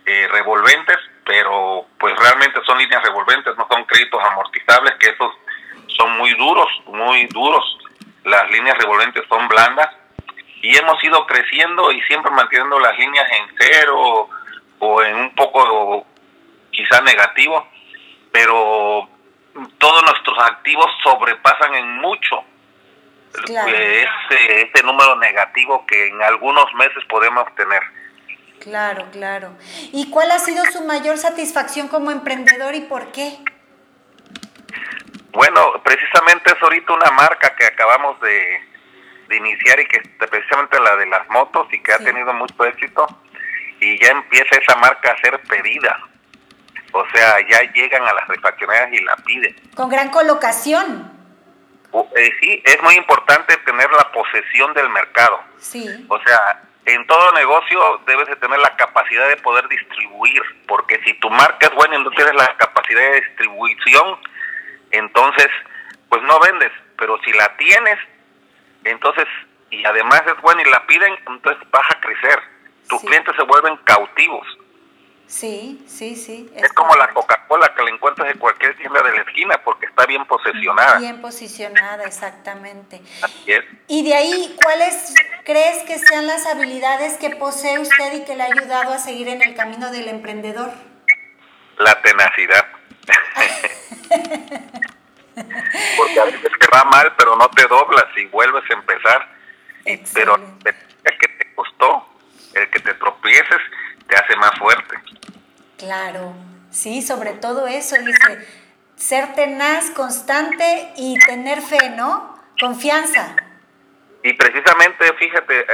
eh, 0.07 0.29
revolventes, 0.31 0.99
pero 1.25 1.87
pues 1.99 2.15
realmente 2.17 2.61
son 2.65 2.79
líneas 2.79 3.03
revolventes, 3.03 3.57
no 3.57 3.67
son 3.69 3.85
créditos 3.85 4.23
amortizables, 4.23 4.95
que 5.01 5.09
esos 5.09 5.33
son 5.97 6.17
muy 6.19 6.33
duros, 6.35 6.69
muy 6.87 7.27
duros. 7.27 7.79
las 8.25 8.49
líneas 8.51 8.79
revolventes 8.79 9.25
son 9.29 9.49
blandas. 9.49 9.89
Y 10.63 10.77
hemos 10.77 11.03
ido 11.03 11.27
creciendo 11.27 11.91
y 11.93 12.01
siempre 12.03 12.31
manteniendo 12.31 12.79
las 12.79 12.97
líneas 12.99 13.27
en 13.33 13.57
cero 13.59 14.29
o 14.79 15.03
en 15.03 15.17
un 15.17 15.35
poco 15.35 16.07
quizá 16.71 17.01
negativo, 17.03 17.67
pero 18.33 19.09
todos 19.79 20.03
nuestros 20.03 20.39
activos 20.39 20.87
sobrepasan 21.03 21.75
en 21.75 21.97
mucho 21.99 22.45
ese, 23.47 24.63
ese 24.63 24.83
número 24.85 25.17
negativo 25.17 25.85
que 25.87 26.09
en 26.09 26.23
algunos 26.23 26.73
meses 26.75 27.05
podemos 27.09 27.53
tener. 27.55 27.83
Claro, 28.61 29.07
claro. 29.13 29.51
¿Y 29.93 30.11
cuál 30.11 30.31
ha 30.31 30.39
sido 30.39 30.65
su 30.67 30.85
mayor 30.85 31.19
satisfacción 31.19 31.89
como 31.89 32.11
emprendedor 32.11 32.75
y 32.75 32.81
por 32.81 33.13
qué? 33.13 33.39
Bueno, 35.33 35.73
precisamente 35.83 36.53
es 36.53 36.63
ahorita 36.63 36.93
una 36.93 37.11
marca 37.11 37.55
que 37.57 37.67
acabamos 37.67 38.19
de, 38.21 38.61
iniciar 39.37 39.81
y 39.81 39.87
que 39.87 39.97
es 39.99 40.29
precisamente 40.31 40.79
la 40.79 40.95
de 40.97 41.07
las 41.07 41.29
motos 41.29 41.67
y 41.73 41.83
que 41.83 41.93
ha 41.93 41.99
tenido 41.99 42.33
mucho 42.35 42.65
éxito 42.65 43.05
y 43.81 43.99
ya 44.01 44.13
empieza 44.13 44.57
esa 44.57 44.77
marca 44.77 45.11
a 45.11 45.21
ser 45.21 45.41
pedida. 45.41 45.99
O 46.97 47.05
sea, 47.13 47.41
ya 47.49 47.61
llegan 47.73 48.07
a 48.07 48.15
las 48.15 48.29
refaccionarias 48.29 48.93
y 48.93 49.05
la 49.05 49.17
piden. 49.17 49.57
Con 49.75 49.89
gran 49.89 50.11
colocación. 50.11 51.11
Eh, 52.15 52.33
sí, 52.41 52.63
es 52.65 52.81
muy 52.85 52.95
importante 52.95 53.57
tener 53.67 53.91
la 53.91 54.13
posesión 54.13 54.73
del 54.75 54.89
mercado. 54.91 55.41
Sí. 55.59 56.07
O 56.09 56.21
sea, 56.21 56.63
en 56.87 57.05
todo 57.09 57.33
negocio 57.33 58.01
debes 58.07 58.29
de 58.29 58.37
tener 58.37 58.61
la 58.61 58.77
capacidad 58.77 59.29
de 59.29 59.37
poder 59.39 59.67
distribuir, 59.67 60.41
porque 60.69 61.01
si 61.05 61.15
tu 61.15 61.29
marca 61.31 61.67
es 61.67 61.75
buena 61.75 61.97
y 61.97 62.05
no 62.05 62.11
tienes 62.11 62.35
la 62.35 62.57
capacidad 62.59 63.01
de 63.01 63.23
distribución, 63.23 64.17
entonces 64.93 65.49
pues 66.09 66.23
no 66.23 66.39
vendes, 66.39 66.71
pero 66.97 67.19
si 67.25 67.33
la 67.33 67.57
tienes, 67.57 67.99
entonces 68.85 69.27
y 69.71 69.85
además 69.85 70.23
es 70.29 70.41
buena 70.43 70.63
y 70.63 70.71
la 70.71 70.87
piden, 70.87 71.13
entonces 71.27 71.61
vas 71.73 71.91
a 71.91 72.01
crecer. 72.01 72.41
Tus 72.89 73.01
clientes 73.03 73.35
se 73.35 73.43
vuelven 73.43 73.77
cautivos. 73.79 74.47
Sí, 75.27 75.85
sí, 75.89 76.17
sí. 76.17 76.51
Es, 76.55 76.73
como 76.73 76.95
la 76.97 77.13
Coca-Cola 77.13 77.73
que 77.75 77.83
la 77.83 77.91
encuentras 77.91 78.31
en 78.31 78.39
cualquier 78.39 78.77
tienda 78.77 79.03
de 79.03 79.13
la 79.13 79.23
esquina 79.23 79.61
porque 79.65 79.87
está 79.87 80.07
bien 80.07 80.25
posicionada. 80.27 80.99
Bien 80.99 81.21
posicionada, 81.21 82.05
exactamente. 82.05 83.01
Así 83.23 83.53
es. 83.53 83.65
Y 83.89 84.05
de 84.05 84.15
ahí, 84.15 84.57
¿cuáles 84.63 85.15
crees 85.45 85.83
que 85.85 85.99
sean 85.99 86.27
las 86.27 86.47
habilidades 86.47 87.15
que 87.15 87.31
posee 87.31 87.79
usted 87.79 88.13
y 88.15 88.25
que 88.25 88.37
le 88.37 88.43
ha 88.43 88.47
ayudado 88.47 88.93
a 88.93 88.99
seguir 88.99 89.29
en 89.29 89.43
el 89.43 89.55
camino 89.55 89.91
del 89.91 90.09
emprendedor? 90.09 90.73
La 91.79 92.01
tenacidad. 92.03 92.67
porque 95.97 96.21
a 96.21 96.25
veces 96.25 96.51
te 96.59 96.67
va 96.73 96.85
mal, 96.85 97.13
pero 97.17 97.37
no 97.37 97.49
te 97.49 97.67
doblas 97.67 98.07
y 98.17 98.27
vuelves 98.27 98.65
a 98.71 98.75
empezar. 98.75 99.29
Pero 100.13 100.37
el 100.37 101.19
que 101.19 101.29
te 101.29 101.55
costó, 101.55 102.09
el 102.55 102.71
que 102.71 102.81
te 102.81 102.95
tropieces, 102.95 103.61
te 104.09 104.17
hace 104.17 104.37
más 104.37 104.53
fuerte. 104.59 104.97
Claro, 105.85 106.33
sí, 106.71 107.03
sobre 107.03 107.35
todo 107.35 107.67
eso, 107.67 107.97
dice, 107.97 108.47
ser 108.97 109.35
tenaz, 109.35 109.91
constante 109.91 110.93
y 110.97 111.19
tener 111.19 111.61
fe, 111.61 111.91
¿no? 111.91 112.39
Confianza. 112.59 113.37
Y 114.23 114.33
precisamente, 114.33 115.13
fíjate, 115.19 115.61
eh, 115.61 115.67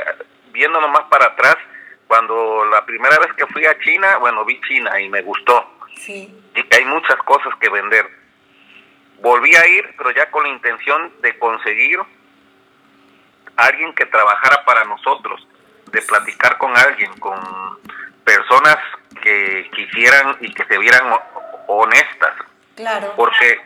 viendo 0.51 0.81
nomás 0.81 1.05
para 1.09 1.27
atrás, 1.27 1.57
cuando 2.09 2.64
la 2.64 2.85
primera 2.85 3.16
vez 3.20 3.33
que 3.35 3.46
fui 3.46 3.64
a 3.66 3.79
China, 3.79 4.16
bueno, 4.18 4.44
vi 4.44 4.61
China 4.62 5.01
y 5.01 5.09
me 5.09 5.23
gustó. 5.23 5.79
Sí. 5.96 6.37
Y 6.57 6.75
hay 6.75 6.85
muchas 6.87 7.16
cosas 7.18 7.55
que 7.61 7.68
vender. 7.68 8.11
Volví 9.20 9.55
a 9.55 9.68
ir, 9.68 9.94
pero 9.96 10.11
ya 10.11 10.29
con 10.33 10.42
la 10.42 10.49
intención 10.49 11.12
de 11.23 11.38
conseguir 11.38 12.01
alguien 13.55 13.94
que 13.94 14.07
trabajara 14.07 14.64
para 14.64 14.85
nosotros, 14.87 15.46
de 15.92 16.03
platicar 16.03 16.59
con 16.59 16.77
alguien, 16.77 17.16
con 17.20 17.38
personas 18.25 18.79
que 19.21 19.71
quisieran 19.75 20.37
y 20.41 20.53
que 20.53 20.65
se 20.65 20.79
vieran 20.79 21.13
honestas. 21.67 22.35
Claro. 22.77 23.13
Porque, 23.17 23.61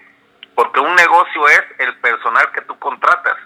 porque 0.55 0.81
un 0.81 0.95
negocio 0.95 1.49
es 1.49 1.62
el 1.79 1.97
personal 1.99 2.51
que 2.53 2.62
tú 2.62 2.79
contratas. 2.79 3.37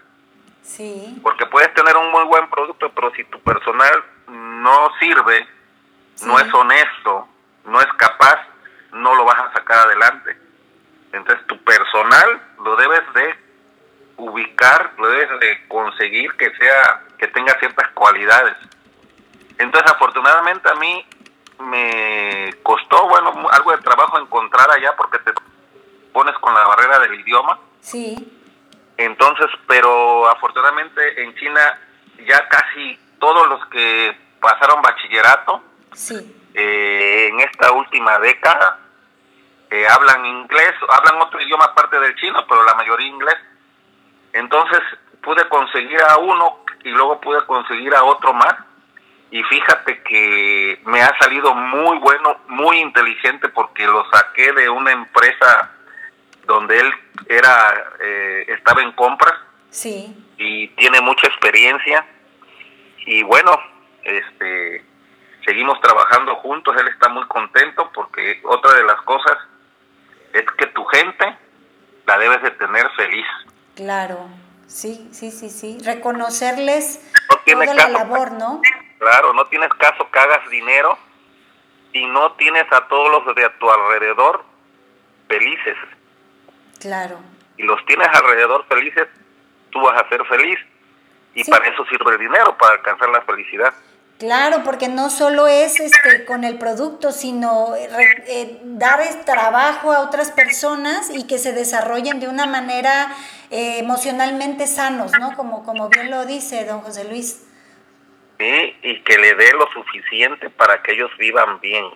Sí. 0.62 1.18
Porque 1.22 1.46
puedes 1.46 1.72
tener 1.74 1.96
un 1.96 2.10
muy 2.10 2.24
buen 2.24 2.48
producto, 2.50 2.90
pero 2.94 3.12
si 3.14 3.24
tu 3.24 3.40
personal 3.40 4.04
no 4.28 4.90
sirve, 4.98 5.46
no 6.26 6.38
es 6.38 6.52
honesto, 6.52 7.28
no 7.64 7.80
es 7.80 7.88
capaz, 7.96 8.40
no 8.92 9.14
lo 9.14 9.24
vas 9.24 9.38
a 9.38 9.52
sacar 9.52 9.86
adelante. 9.86 10.36
Entonces 11.12 11.46
tu 11.46 11.62
personal 11.64 12.42
lo 12.62 12.76
debes 12.76 13.02
de 13.14 13.34
ubicar, 14.18 14.92
lo 14.98 15.08
debes 15.08 15.40
de 15.40 15.68
conseguir 15.68 16.32
que 16.36 16.50
sea, 16.56 17.02
que 17.18 17.28
tenga 17.28 17.58
ciertas 17.58 17.88
cualidades. 17.92 18.56
Entonces, 19.58 19.90
afortunadamente 19.90 20.68
a 20.70 20.74
mí 20.74 21.04
me 21.60 22.54
costó, 22.62 23.08
bueno, 23.08 23.48
algo 23.50 23.72
de 23.72 23.78
trabajo 23.78 24.18
encontrar 24.18 24.70
allá 24.70 24.94
porque 24.96 25.18
te 25.18 25.32
pones 26.12 26.36
con 26.38 26.54
la 26.54 26.66
barrera 26.66 26.98
del 27.00 27.20
idioma. 27.20 27.58
Sí. 27.80 28.16
Entonces, 28.96 29.46
pero 29.66 30.28
afortunadamente 30.28 31.22
en 31.22 31.34
China 31.36 31.78
ya 32.26 32.48
casi 32.48 32.98
todos 33.18 33.48
los 33.48 33.64
que 33.66 34.16
pasaron 34.40 34.82
bachillerato 34.82 35.62
sí. 35.92 36.48
eh, 36.54 37.28
en 37.30 37.40
esta 37.40 37.72
última 37.72 38.18
década 38.18 38.80
eh, 39.70 39.86
hablan 39.86 40.24
inglés, 40.24 40.72
hablan 40.88 41.20
otro 41.22 41.40
idioma 41.40 41.66
aparte 41.66 41.98
del 42.00 42.14
chino, 42.16 42.44
pero 42.48 42.64
la 42.64 42.74
mayoría 42.74 43.06
inglés. 43.06 43.36
Entonces 44.32 44.80
pude 45.22 45.46
conseguir 45.48 46.00
a 46.02 46.16
uno 46.18 46.64
y 46.84 46.90
luego 46.90 47.20
pude 47.20 47.44
conseguir 47.46 47.94
a 47.94 48.02
otro 48.04 48.32
más 48.32 48.54
y 49.30 49.42
fíjate 49.42 50.02
que 50.02 50.80
me 50.86 51.02
ha 51.02 51.14
salido 51.18 51.54
muy 51.54 51.98
bueno, 51.98 52.38
muy 52.48 52.78
inteligente 52.78 53.48
porque 53.50 53.86
lo 53.86 54.08
saqué 54.10 54.52
de 54.52 54.68
una 54.70 54.92
empresa 54.92 55.70
donde 56.46 56.80
él 56.80 56.90
era 57.28 57.74
eh, 58.00 58.46
estaba 58.48 58.82
en 58.82 58.92
compras 58.92 59.34
sí. 59.70 60.16
y 60.38 60.68
tiene 60.68 61.00
mucha 61.02 61.26
experiencia. 61.26 62.06
Y 63.06 63.22
bueno 63.22 63.50
este 64.02 64.84
seguimos 65.44 65.78
trabajando 65.82 66.34
juntos 66.36 66.74
él 66.78 66.88
está 66.88 67.10
muy 67.10 67.26
contento 67.26 67.90
porque 67.94 68.40
otra 68.44 68.72
de 68.74 68.84
las 68.84 69.00
cosas 69.02 69.36
es 70.32 70.44
que 70.56 70.66
tu 70.68 70.84
gente 70.86 71.36
la 72.06 72.18
debes 72.18 72.42
de 72.42 72.50
tener 72.52 72.88
feliz. 72.96 73.26
Claro 73.76 74.26
sí 74.66 75.06
sí 75.12 75.30
sí 75.30 75.50
sí. 75.50 75.78
Reconocerles 75.84 77.12
toda 77.44 77.74
la 77.74 77.88
labor 77.88 78.32
no 78.32 78.62
Claro, 78.98 79.32
no 79.32 79.46
tienes 79.46 79.70
caso 79.74 80.10
que 80.10 80.18
hagas 80.18 80.48
dinero 80.50 80.98
y 81.92 82.06
no 82.06 82.32
tienes 82.32 82.64
a 82.72 82.86
todos 82.88 83.10
los 83.10 83.34
de 83.34 83.44
a 83.44 83.58
tu 83.58 83.70
alrededor 83.70 84.44
felices. 85.28 85.76
Claro. 86.80 87.18
Y 87.56 87.62
los 87.62 87.84
tienes 87.86 88.08
alrededor 88.08 88.64
felices, 88.68 89.08
tú 89.70 89.80
vas 89.80 90.02
a 90.02 90.08
ser 90.08 90.24
feliz. 90.26 90.58
Y 91.34 91.44
para 91.48 91.68
eso 91.68 91.84
sirve 91.86 92.12
el 92.12 92.18
dinero, 92.18 92.56
para 92.58 92.74
alcanzar 92.74 93.08
la 93.10 93.22
felicidad. 93.22 93.72
Claro, 94.18 94.64
porque 94.64 94.88
no 94.88 95.10
solo 95.10 95.46
es 95.46 95.78
este 95.78 96.24
con 96.24 96.42
el 96.42 96.58
producto, 96.58 97.12
sino 97.12 97.76
eh, 97.76 98.58
dar 98.64 99.00
trabajo 99.24 99.92
a 99.92 100.00
otras 100.00 100.32
personas 100.32 101.08
y 101.10 101.28
que 101.28 101.38
se 101.38 101.52
desarrollen 101.52 102.18
de 102.18 102.26
una 102.26 102.46
manera 102.46 103.14
eh, 103.50 103.78
emocionalmente 103.78 104.66
sanos, 104.66 105.12
¿no? 105.20 105.36
Como, 105.36 105.62
como 105.64 105.88
bien 105.88 106.10
lo 106.10 106.26
dice 106.26 106.64
don 106.64 106.80
José 106.80 107.04
Luis. 107.04 107.47
¿Sí? 108.38 108.76
y 108.82 109.00
que 109.00 109.18
le 109.18 109.34
dé 109.34 109.52
lo 109.52 109.68
suficiente 109.72 110.50
para 110.50 110.82
que 110.82 110.92
ellos 110.92 111.10
vivan 111.18 111.60
bien. 111.60 111.86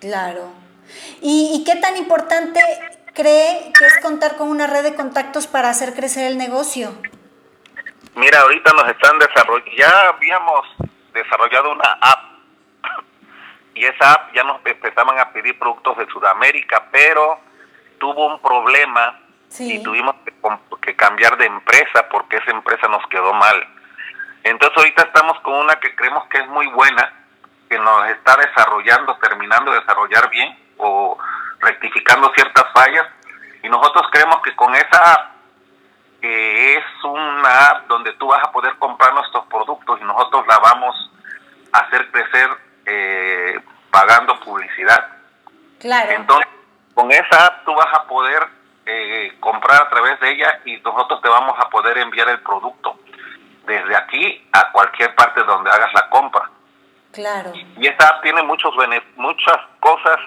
Claro. 0.00 0.50
¿Y, 1.20 1.64
qué 1.64 1.76
tan 1.76 1.96
importante 1.96 2.60
cree 3.14 3.72
que 3.76 3.86
es 3.86 3.98
contar 4.00 4.36
con 4.36 4.48
una 4.48 4.66
red 4.66 4.82
de 4.82 4.94
contactos 4.94 5.46
para 5.46 5.70
hacer 5.70 5.94
crecer 5.94 6.26
el 6.26 6.38
negocio? 6.38 6.92
Mira, 8.14 8.40
ahorita 8.40 8.72
nos 8.72 8.88
están 8.88 9.18
desarrollando, 9.18 9.72
ya 9.76 10.08
habíamos 10.08 10.66
desarrollado 11.12 11.72
una 11.72 11.98
app 12.00 12.20
y 13.74 13.84
esa 13.84 14.12
app 14.12 14.34
ya 14.34 14.42
nos 14.44 14.64
empezaban 14.64 15.18
a 15.18 15.32
pedir 15.32 15.58
productos 15.58 15.98
de 15.98 16.06
Sudamérica, 16.06 16.88
pero 16.90 17.40
tuvo 17.98 18.26
un 18.26 18.40
problema 18.40 19.20
y 19.58 19.82
tuvimos 19.82 20.14
que 20.80 20.94
cambiar 20.94 21.36
de 21.36 21.46
empresa 21.46 22.08
porque 22.10 22.36
esa 22.36 22.50
empresa 22.50 22.88
nos 22.88 23.06
quedó 23.08 23.32
mal. 23.34 23.75
Entonces 24.50 24.78
ahorita 24.78 25.02
estamos 25.02 25.40
con 25.40 25.54
una 25.54 25.74
que 25.80 25.94
creemos 25.96 26.24
que 26.28 26.38
es 26.38 26.46
muy 26.46 26.68
buena, 26.68 27.12
que 27.68 27.76
nos 27.80 28.08
está 28.10 28.36
desarrollando, 28.36 29.16
terminando 29.16 29.72
de 29.72 29.80
desarrollar 29.80 30.30
bien 30.30 30.56
o 30.76 31.18
rectificando 31.58 32.30
ciertas 32.32 32.64
fallas. 32.72 33.06
Y 33.64 33.68
nosotros 33.68 34.06
creemos 34.12 34.40
que 34.42 34.54
con 34.54 34.72
esa 34.76 35.14
app, 35.14 35.32
que 36.20 36.76
es 36.76 36.84
una 37.02 37.70
app 37.70 37.88
donde 37.88 38.12
tú 38.12 38.28
vas 38.28 38.40
a 38.44 38.52
poder 38.52 38.76
comprar 38.76 39.12
nuestros 39.14 39.46
productos 39.46 40.00
y 40.00 40.04
nosotros 40.04 40.46
la 40.46 40.58
vamos 40.58 41.10
a 41.72 41.78
hacer 41.78 42.08
crecer 42.12 42.48
eh, 42.84 43.60
pagando 43.90 44.38
publicidad. 44.38 45.08
Claro. 45.80 46.12
Entonces, 46.12 46.46
con 46.94 47.10
esa 47.10 47.46
app 47.46 47.64
tú 47.64 47.74
vas 47.74 47.92
a 47.92 48.04
poder 48.04 48.46
eh, 48.86 49.36
comprar 49.40 49.82
a 49.82 49.88
través 49.88 50.20
de 50.20 50.30
ella 50.30 50.60
y 50.64 50.76
nosotros 50.76 51.20
te 51.20 51.28
vamos 51.28 51.58
a 51.58 51.68
poder 51.68 51.98
enviar 51.98 52.28
el 52.28 52.40
producto 52.42 52.96
desde 53.66 53.96
aquí 53.96 54.46
a 54.52 54.70
cualquier 54.72 55.14
parte 55.14 55.42
donde 55.44 55.70
hagas 55.70 55.92
la 55.94 56.08
compra. 56.08 56.50
Claro. 57.12 57.52
Y 57.54 57.86
esta 57.86 58.08
app 58.08 58.22
tiene 58.22 58.42
muchos 58.42 58.74
muchas 59.16 59.56
cosas 59.80 60.18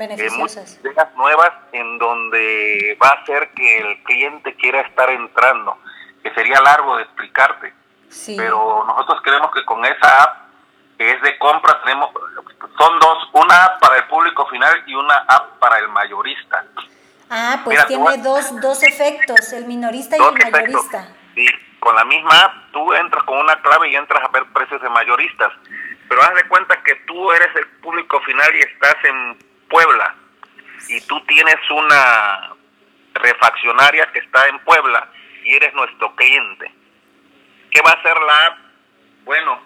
eh, 0.00 0.30
muchas 0.36 0.78
nuevas 1.16 1.50
en 1.72 1.98
donde 1.98 2.96
va 3.02 3.08
a 3.08 3.22
hacer 3.22 3.50
que 3.50 3.78
el 3.78 4.02
cliente 4.04 4.54
quiera 4.54 4.82
estar 4.82 5.10
entrando, 5.10 5.76
que 6.22 6.32
sería 6.34 6.60
largo 6.60 6.96
de 6.96 7.02
explicarte. 7.02 7.72
Sí. 8.08 8.36
Pero 8.38 8.84
nosotros 8.86 9.20
creemos 9.22 9.50
que 9.52 9.64
con 9.64 9.84
esa 9.84 10.22
app 10.22 10.48
que 10.96 11.10
es 11.10 11.22
de 11.22 11.38
compra 11.38 11.80
tenemos 11.82 12.10
son 12.78 12.98
dos, 13.00 13.30
una 13.32 13.64
app 13.64 13.80
para 13.80 13.96
el 13.96 14.04
público 14.04 14.46
final 14.46 14.82
y 14.86 14.94
una 14.94 15.16
app 15.28 15.58
para 15.58 15.78
el 15.78 15.88
mayorista. 15.88 16.64
Ah, 17.30 17.60
pues 17.64 17.84
tiene 17.86 18.18
dos, 18.18 18.60
dos 18.60 18.82
efectos, 18.82 19.52
el 19.52 19.66
minorista 19.66 20.16
y 20.16 20.20
el 20.20 20.50
mayorista. 20.50 21.08
Con 21.80 21.94
la 21.94 22.04
misma 22.04 22.44
app 22.44 22.72
tú 22.72 22.92
entras 22.94 23.22
con 23.24 23.38
una 23.38 23.60
clave 23.62 23.88
y 23.88 23.96
entras 23.96 24.22
a 24.24 24.28
ver 24.28 24.44
precios 24.52 24.80
de 24.82 24.88
mayoristas. 24.88 25.52
Pero 26.08 26.22
haz 26.22 26.34
de 26.34 26.48
cuenta 26.48 26.82
que 26.82 26.94
tú 27.06 27.32
eres 27.32 27.54
el 27.56 27.66
público 27.80 28.20
final 28.22 28.54
y 28.56 28.60
estás 28.60 28.96
en 29.04 29.38
Puebla 29.68 30.14
y 30.88 31.00
tú 31.02 31.20
tienes 31.26 31.56
una 31.70 32.54
refaccionaria 33.14 34.06
que 34.12 34.20
está 34.20 34.46
en 34.46 34.58
Puebla 34.60 35.08
y 35.44 35.54
eres 35.54 35.74
nuestro 35.74 36.14
cliente. 36.14 36.72
¿Qué 37.70 37.80
va 37.82 37.90
a 37.90 37.94
hacer 37.94 38.16
la 38.20 38.46
app? 38.46 38.58
Bueno, 39.24 39.60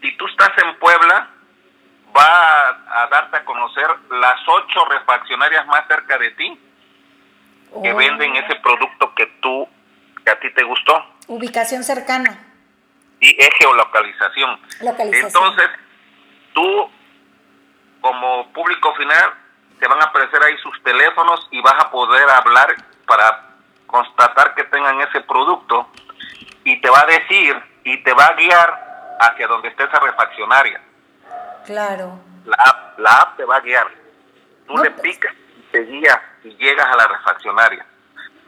si 0.00 0.16
tú 0.16 0.26
estás 0.26 0.50
en 0.64 0.78
Puebla, 0.78 1.28
va 2.16 2.68
a, 3.02 3.06
darte 3.08 3.36
a 3.36 3.44
conocer 3.44 3.86
las 4.10 4.40
ocho 4.46 4.84
refaccionarias 4.86 5.66
más 5.66 5.86
cerca 5.86 6.18
de 6.18 6.30
ti 6.32 6.60
que 7.82 7.92
oh. 7.92 7.96
venden 7.96 8.36
ese 8.36 8.56
producto 8.56 9.14
que 9.14 9.26
tú, 9.40 9.68
que 10.24 10.30
a 10.30 10.40
ti 10.40 10.50
te 10.52 10.64
gustó. 10.64 11.04
Ubicación 11.30 11.84
cercana. 11.84 12.40
Y 13.20 13.40
es 13.40 13.50
geolocalización. 13.56 14.60
Entonces, 14.80 15.70
tú 16.52 16.90
como 18.00 18.52
público 18.52 18.92
final 18.96 19.34
te 19.78 19.86
van 19.86 20.02
a 20.02 20.06
aparecer 20.06 20.42
ahí 20.42 20.58
sus 20.58 20.82
teléfonos 20.82 21.46
y 21.52 21.62
vas 21.62 21.84
a 21.84 21.88
poder 21.92 22.28
hablar 22.28 22.74
para 23.06 23.46
constatar 23.86 24.56
que 24.56 24.64
tengan 24.64 25.00
ese 25.02 25.20
producto 25.20 25.88
y 26.64 26.80
te 26.80 26.90
va 26.90 27.00
a 27.02 27.06
decir 27.06 27.62
y 27.84 28.02
te 28.02 28.12
va 28.12 28.26
a 28.26 28.34
guiar 28.34 29.16
hacia 29.20 29.46
donde 29.46 29.68
esté 29.68 29.84
esa 29.84 30.00
refaccionaria. 30.00 30.80
Claro. 31.64 32.18
La 32.44 32.56
app, 32.56 32.98
la 32.98 33.10
app 33.18 33.36
te 33.36 33.44
va 33.44 33.58
a 33.58 33.60
guiar. 33.60 33.86
Tú 34.66 34.76
le 34.78 34.90
pues. 34.90 35.02
picas, 35.02 35.34
te 35.70 35.84
guía 35.84 36.20
y 36.42 36.56
llegas 36.56 36.86
a 36.86 36.96
la 36.96 37.06
refaccionaria. 37.06 37.86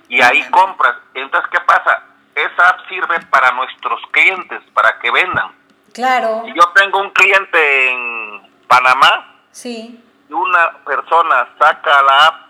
Y 0.08 0.20
ahí 0.20 0.42
compras. 0.50 0.96
Entonces, 1.14 1.48
¿qué 1.52 1.60
pasa? 1.60 2.08
Esa 2.34 2.68
app 2.68 2.88
sirve 2.88 3.20
para 3.30 3.50
nuestros 3.52 4.00
clientes, 4.10 4.60
para 4.72 4.98
que 4.98 5.10
vendan. 5.10 5.52
Claro. 5.92 6.42
Si 6.46 6.54
yo 6.54 6.66
tengo 6.74 7.00
un 7.00 7.10
cliente 7.10 7.90
en 7.90 8.42
Panamá, 8.66 9.32
Sí. 9.52 10.02
Una 10.30 10.78
persona 10.84 11.46
saca 11.58 12.02
la 12.02 12.26
app 12.26 12.40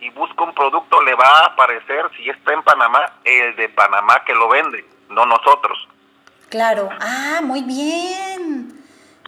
y 0.00 0.10
busca 0.10 0.42
un 0.42 0.52
producto, 0.52 1.00
le 1.02 1.14
va 1.14 1.28
a 1.28 1.46
aparecer, 1.46 2.10
si 2.16 2.28
está 2.28 2.52
en 2.52 2.62
Panamá, 2.62 3.04
el 3.24 3.54
de 3.54 3.68
Panamá 3.68 4.24
que 4.24 4.34
lo 4.34 4.48
vende, 4.48 4.84
no 5.10 5.24
nosotros. 5.26 5.86
Claro. 6.48 6.88
Ah, 7.00 7.40
muy 7.42 7.62
bien. 7.62 8.72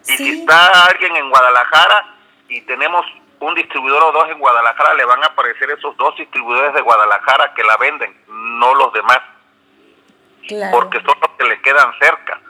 Y 0.05 0.17
si 0.17 0.41
está 0.41 0.85
alguien 0.85 1.15
en 1.15 1.29
Guadalajara 1.29 2.15
y 2.49 2.59
tenemos 2.61 3.05
un 3.39 3.55
distribuidor 3.55 4.03
o 4.03 4.11
dos 4.11 4.29
en 4.29 4.39
Guadalajara, 4.39 4.95
le 4.95 5.05
van 5.05 5.23
a 5.23 5.27
aparecer 5.27 5.71
esos 5.71 5.95
dos 5.95 6.13
distribuidores 6.17 6.73
de 6.73 6.81
Guadalajara 6.81 7.53
que 7.53 7.63
la 7.63 7.77
venden, 7.77 8.21
no 8.27 8.75
los 8.75 8.91
demás. 8.91 9.19
Claro. 10.47 10.71
Porque 10.71 10.99
son 10.99 11.15
los 11.21 11.31
que 11.37 11.45
le 11.45 11.61
quedan 11.61 11.93
cerca. 11.99 12.41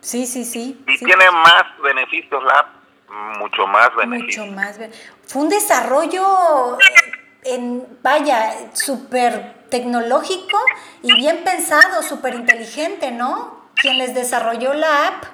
Sí, 0.00 0.26
sí, 0.26 0.44
sí. 0.44 0.82
Y 0.86 0.98
tiene 0.98 1.30
más 1.30 1.64
beneficios 1.82 2.42
la 2.44 2.58
app 2.60 2.76
mucho 3.38 3.66
más 3.66 3.94
beneficio. 3.96 4.44
Mucho 4.44 4.56
más. 4.56 4.78
Fue 5.26 5.42
un 5.42 5.48
desarrollo 5.48 6.78
en, 7.44 7.86
vaya, 8.02 8.52
súper 8.74 9.54
tecnológico 9.70 10.58
y 11.02 11.14
bien 11.14 11.42
pensado, 11.44 12.02
súper 12.02 12.34
inteligente, 12.34 13.10
¿no? 13.10 13.70
Quien 13.74 13.98
les 13.98 14.14
desarrolló 14.14 14.74
la 14.74 15.08
app. 15.08 15.24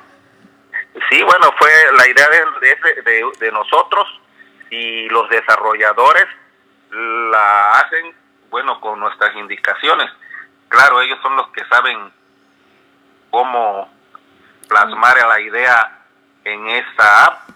Sí, 1.11 1.23
bueno, 1.23 1.53
fue 1.59 1.71
la 1.97 2.09
idea 2.09 2.29
de, 2.29 3.03
de, 3.03 3.25
de 3.38 3.53
nosotros 3.53 4.07
y 4.71 5.09
los 5.09 5.29
desarrolladores 5.29 6.27
la 6.90 7.79
hacen, 7.79 8.14
bueno, 8.51 8.81
con 8.81 9.01
nuestras 9.01 9.35
indicaciones. 9.37 10.11
Claro, 10.73 11.01
ellos 11.03 11.19
son 11.23 11.37
los 11.37 11.49
que 11.49 11.65
saben 11.67 12.11
cómo 13.31 13.89
plasmar 14.69 15.17
la 15.29 15.41
idea 15.41 15.99
en 16.45 16.69
esa 16.69 17.27
app 17.27 17.53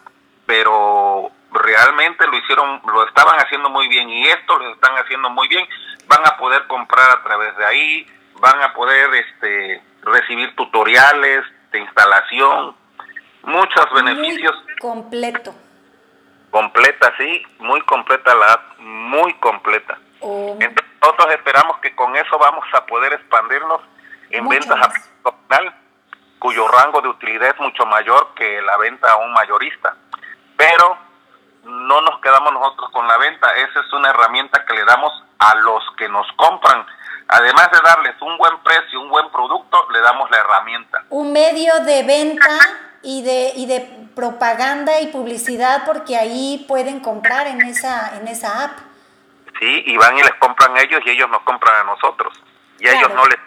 pero 0.47 1.31
realmente 1.53 2.27
lo 2.27 2.39
hicieron, 2.39 2.81
lo 2.87 3.07
estaban 3.07 3.37
haciendo 3.39 3.69
muy 3.69 3.89
bien 3.89 4.09
y 4.09 4.27
esto 4.29 4.59
lo 4.59 4.73
están 4.73 4.97
haciendo 4.97 5.29
muy 5.31 5.49
bien. 5.49 5.67
Van 6.07 6.25
a 6.25 6.37
poder 6.39 6.67
comprar 6.69 7.11
a 7.11 7.23
través 7.25 7.57
de 7.57 7.67
ahí, 7.67 8.07
van 8.41 8.63
a 8.63 8.73
poder 8.73 9.13
este, 9.15 9.83
recibir 10.03 10.55
tutoriales 10.55 11.45
de 11.73 11.81
instalación, 11.81 12.77
muchos 13.43 13.87
beneficios. 13.93 14.55
completo. 14.81 15.55
Completa, 16.51 17.13
sí, 17.19 17.43
muy 17.59 17.81
completa 17.83 18.35
la 18.35 18.53
app, 18.53 18.79
muy 18.79 19.35
completa. 19.35 19.99
Oh. 20.21 20.57
Entonces 20.61 20.96
nosotros 21.07 21.35
esperamos 21.35 21.79
que 21.79 21.95
con 21.95 22.17
eso 22.17 22.39
vamos 22.39 22.65
a 22.73 22.85
poder 22.85 23.13
expandirnos 23.13 23.81
en 24.31 24.49
ventas 24.49 24.79
a 24.81 24.91
final, 24.91 25.75
cuyo 26.39 26.67
rango 26.67 27.01
de 27.01 27.09
utilidad 27.09 27.51
es 27.51 27.61
mucho 27.61 27.87
mayor 27.87 28.35
que 28.35 28.61
la 28.63 28.77
venta 28.77 29.13
a 29.13 29.17
un 29.17 29.33
mayorista 29.33 29.95
pero 30.57 30.97
no 31.65 32.01
nos 32.01 32.21
quedamos 32.21 32.53
nosotros 32.53 32.91
con 32.93 33.07
la 33.07 33.19
venta, 33.19 33.49
esa 33.57 33.81
es 33.81 33.93
una 33.93 34.11
herramienta 34.11 34.65
que 34.65 34.75
le 34.75 34.85
damos 34.85 35.13
a 35.39 35.55
los 35.57 35.83
que 35.99 36.09
nos 36.09 36.27
compran. 36.37 36.87
Además 37.29 37.71
de 37.73 37.79
darles 37.85 38.15
un 38.23 38.39
buen 38.39 38.57
precio, 38.63 39.01
un 39.01 39.11
buen 39.11 39.31
producto, 39.31 39.87
le 39.91 40.01
damos 40.01 40.31
la 40.31 40.39
herramienta. 40.39 41.05
Un 41.11 41.33
medio 41.33 41.75
de 41.81 42.05
venta 42.05 42.59
y 43.03 43.23
de, 43.23 43.53
y 43.57 43.67
de 43.67 43.81
propaganda 44.15 45.01
y 45.01 45.09
publicidad 45.09 45.83
porque 45.85 46.17
ahí 46.17 46.65
pueden 46.69 47.01
comprar 47.01 47.49
en 47.49 47.63
esa, 47.63 48.17
en 48.17 48.29
esa 48.29 48.65
app. 48.65 48.79
Sí, 49.59 49.83
y 49.87 49.97
van 49.97 50.19
y 50.19 50.23
les 50.23 50.35
compran 50.35 50.77
ellos 50.77 51.01
y 51.05 51.11
ellos 51.11 51.29
nos 51.31 51.43
compran 51.43 51.77
a 51.77 51.85
nosotros. 51.85 52.43
Y 52.79 52.89
a 52.89 52.93
ellos 52.93 53.13
no 53.15 53.25
les 53.27 53.39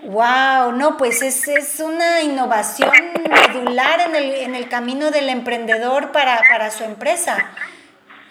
Wow, 0.00 0.72
no, 0.72 0.96
pues 0.96 1.22
es, 1.22 1.46
es 1.46 1.78
una 1.78 2.22
innovación 2.22 2.90
medular 3.30 4.00
en 4.00 4.16
el, 4.16 4.34
en 4.34 4.54
el 4.56 4.68
camino 4.68 5.10
del 5.10 5.28
emprendedor 5.28 6.10
para, 6.10 6.40
para 6.48 6.70
su 6.70 6.82
empresa. 6.82 7.36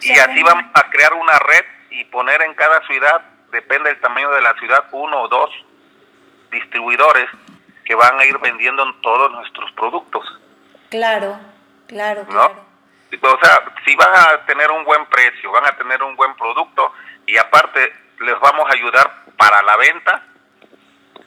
y 0.02 0.12
así 0.12 0.42
vamos 0.42 0.64
a 0.74 0.90
crear 0.90 1.14
una 1.14 1.38
red 1.38 1.64
y 1.90 2.04
poner 2.04 2.42
en 2.42 2.54
cada 2.54 2.84
ciudad, 2.86 3.22
depende 3.52 3.88
del 3.88 4.00
tamaño 4.00 4.30
de 4.32 4.42
la 4.42 4.54
ciudad, 4.54 4.84
uno 4.92 5.22
o 5.22 5.28
dos 5.28 5.50
distribuidores 6.50 7.28
que 7.84 7.94
van 7.94 8.20
a 8.20 8.24
ir 8.26 8.38
vendiendo 8.38 8.84
todos 8.96 9.32
nuestros 9.32 9.72
productos. 9.72 10.24
Claro, 10.90 11.38
claro, 11.86 12.26
claro. 12.26 12.71
O 13.20 13.38
sea, 13.42 13.62
si 13.84 13.94
van 13.96 14.14
a 14.14 14.46
tener 14.46 14.70
un 14.70 14.84
buen 14.84 15.04
precio, 15.06 15.50
van 15.52 15.66
a 15.66 15.76
tener 15.76 16.02
un 16.02 16.16
buen 16.16 16.34
producto 16.34 16.92
y 17.26 17.36
aparte 17.36 17.92
les 18.20 18.38
vamos 18.40 18.66
a 18.68 18.74
ayudar 18.74 19.24
para 19.36 19.62
la 19.62 19.76
venta, 19.76 20.24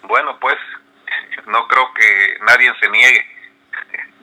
bueno, 0.03 0.39
pues 0.39 0.55
no 1.47 1.67
creo 1.67 1.93
que 1.93 2.37
nadie 2.41 2.71
se 2.79 2.89
niegue. 2.89 3.25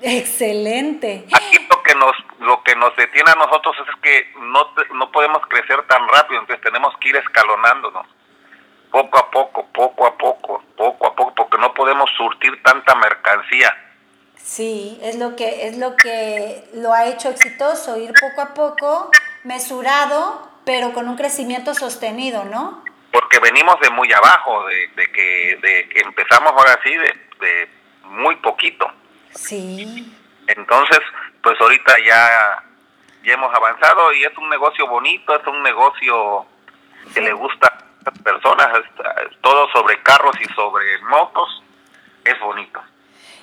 Excelente. 0.02 1.26
Aquí 1.32 1.66
lo 1.70 1.82
que 1.82 1.94
nos 1.94 2.12
lo 2.40 2.62
que 2.64 2.74
nos 2.74 2.96
detiene 2.96 3.30
a 3.30 3.36
nosotros 3.36 3.76
es 3.88 4.00
que 4.02 4.32
no, 4.36 4.74
no 4.94 5.12
podemos 5.12 5.46
crecer 5.46 5.80
tan 5.86 6.08
rápido, 6.08 6.40
entonces 6.40 6.64
tenemos 6.64 6.96
que 6.98 7.10
ir 7.10 7.16
escalonándonos 7.16 8.06
poco 8.92 9.18
a 9.18 9.30
poco, 9.30 9.66
poco 9.72 10.06
a 10.06 10.16
poco, 10.16 10.62
poco 10.76 11.06
a 11.06 11.16
poco, 11.16 11.34
porque 11.34 11.58
no 11.58 11.72
podemos 11.72 12.08
surtir 12.16 12.62
tanta 12.62 12.94
mercancía. 12.94 13.74
Sí, 14.42 14.98
es 15.02 15.16
lo 15.16 15.36
que 15.36 15.68
es 15.68 15.78
lo 15.78 15.96
que 15.96 16.68
lo 16.74 16.92
ha 16.92 17.06
hecho 17.06 17.28
exitoso, 17.30 17.96
ir 17.96 18.12
poco 18.20 18.40
a 18.40 18.54
poco, 18.54 19.10
mesurado, 19.44 20.50
pero 20.64 20.92
con 20.92 21.08
un 21.08 21.16
crecimiento 21.16 21.74
sostenido, 21.74 22.44
¿no? 22.44 22.82
porque 23.12 23.38
venimos 23.38 23.78
de 23.80 23.90
muy 23.90 24.10
abajo, 24.12 24.64
de, 24.66 25.12
que, 25.12 25.58
de 25.62 25.88
que 25.90 26.00
empezamos 26.00 26.52
ahora 26.52 26.80
sí 26.82 26.94
de, 26.96 27.68
muy 28.04 28.36
poquito. 28.36 28.90
Sí. 29.30 30.12
Entonces, 30.46 31.00
pues 31.42 31.60
ahorita 31.60 31.94
ya, 32.04 32.64
ya 33.22 33.34
hemos 33.34 33.54
avanzado 33.54 34.12
y 34.14 34.24
es 34.24 34.36
un 34.38 34.48
negocio 34.48 34.86
bonito, 34.86 35.34
es 35.38 35.46
un 35.46 35.62
negocio 35.62 36.46
que 37.14 37.20
le 37.20 37.32
gusta 37.32 37.68
a 37.68 38.10
las 38.10 38.18
personas, 38.20 38.68
todo 39.40 39.68
sobre 39.72 40.02
carros 40.02 40.34
y 40.40 40.44
sobre 40.54 40.98
motos, 41.02 41.62
es 42.24 42.38
bonito. 42.40 42.80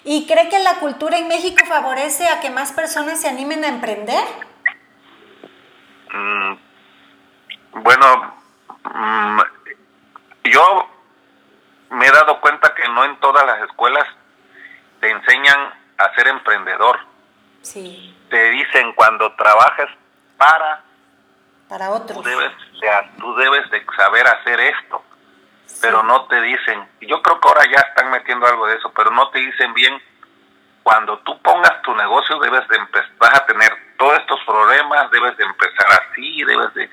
¿Y 0.04 0.26
cree 0.28 0.50
que 0.50 0.60
la 0.60 0.76
cultura 0.80 1.18
en 1.18 1.28
México 1.28 1.64
favorece 1.68 2.28
a 2.30 2.40
que 2.40 2.50
más 2.50 2.72
personas 2.72 3.22
se 3.22 3.30
animen 3.30 3.64
a 3.64 3.68
emprender? 3.68 4.24
Mm, 6.14 6.54
Bueno, 7.84 8.34
mm, 8.84 9.40
yo 10.46 10.90
me 11.92 12.08
he 12.08 12.12
dado 12.12 12.40
cuenta 12.42 12.74
que 12.76 12.88
no 12.90 13.06
en 13.06 13.20
todas 13.20 13.46
las 13.46 13.62
escuelas 13.70 14.06
te 15.00 15.10
enseñan 15.10 15.74
a 15.98 16.14
ser 16.16 16.28
emprendedor. 16.28 17.00
Sí. 17.62 18.16
Te 18.30 18.50
dicen 18.52 18.94
cuando 18.94 19.34
trabajes 19.36 19.88
para 20.38 20.84
para 21.68 21.92
otros. 21.92 22.18
Tú 22.18 22.24
debes, 22.28 22.52
tú 23.20 23.36
debes 23.36 23.70
de 23.70 23.86
saber 23.96 24.26
hacer 24.28 24.60
esto, 24.60 25.04
pero 25.82 26.04
no 26.04 26.26
te 26.26 26.42
dicen, 26.42 26.88
yo 27.02 27.22
creo 27.22 27.40
que 27.40 27.48
ahora 27.48 27.64
ya 27.72 27.80
están 27.80 28.12
metiendo 28.12 28.46
algo 28.46 28.68
de 28.68 28.76
eso, 28.76 28.92
pero 28.96 29.12
no 29.12 29.30
te 29.30 29.40
dicen 29.40 29.74
bien, 29.74 30.02
cuando 30.84 31.20
tú 31.20 31.40
pongas 31.42 31.82
tu 31.84 31.96
negocio 31.96 32.40
debes 32.40 32.68
de 32.68 32.78
empezar, 32.78 33.12
vas 33.20 33.36
a 33.36 33.46
tener 33.46 33.72
todos 33.98 34.18
estos 34.20 34.40
problemas, 34.46 35.12
debes 35.12 35.38
de 35.38 35.44
empezar 35.44 35.88
así, 35.92 36.44
debes 36.44 36.74
de... 36.74 36.90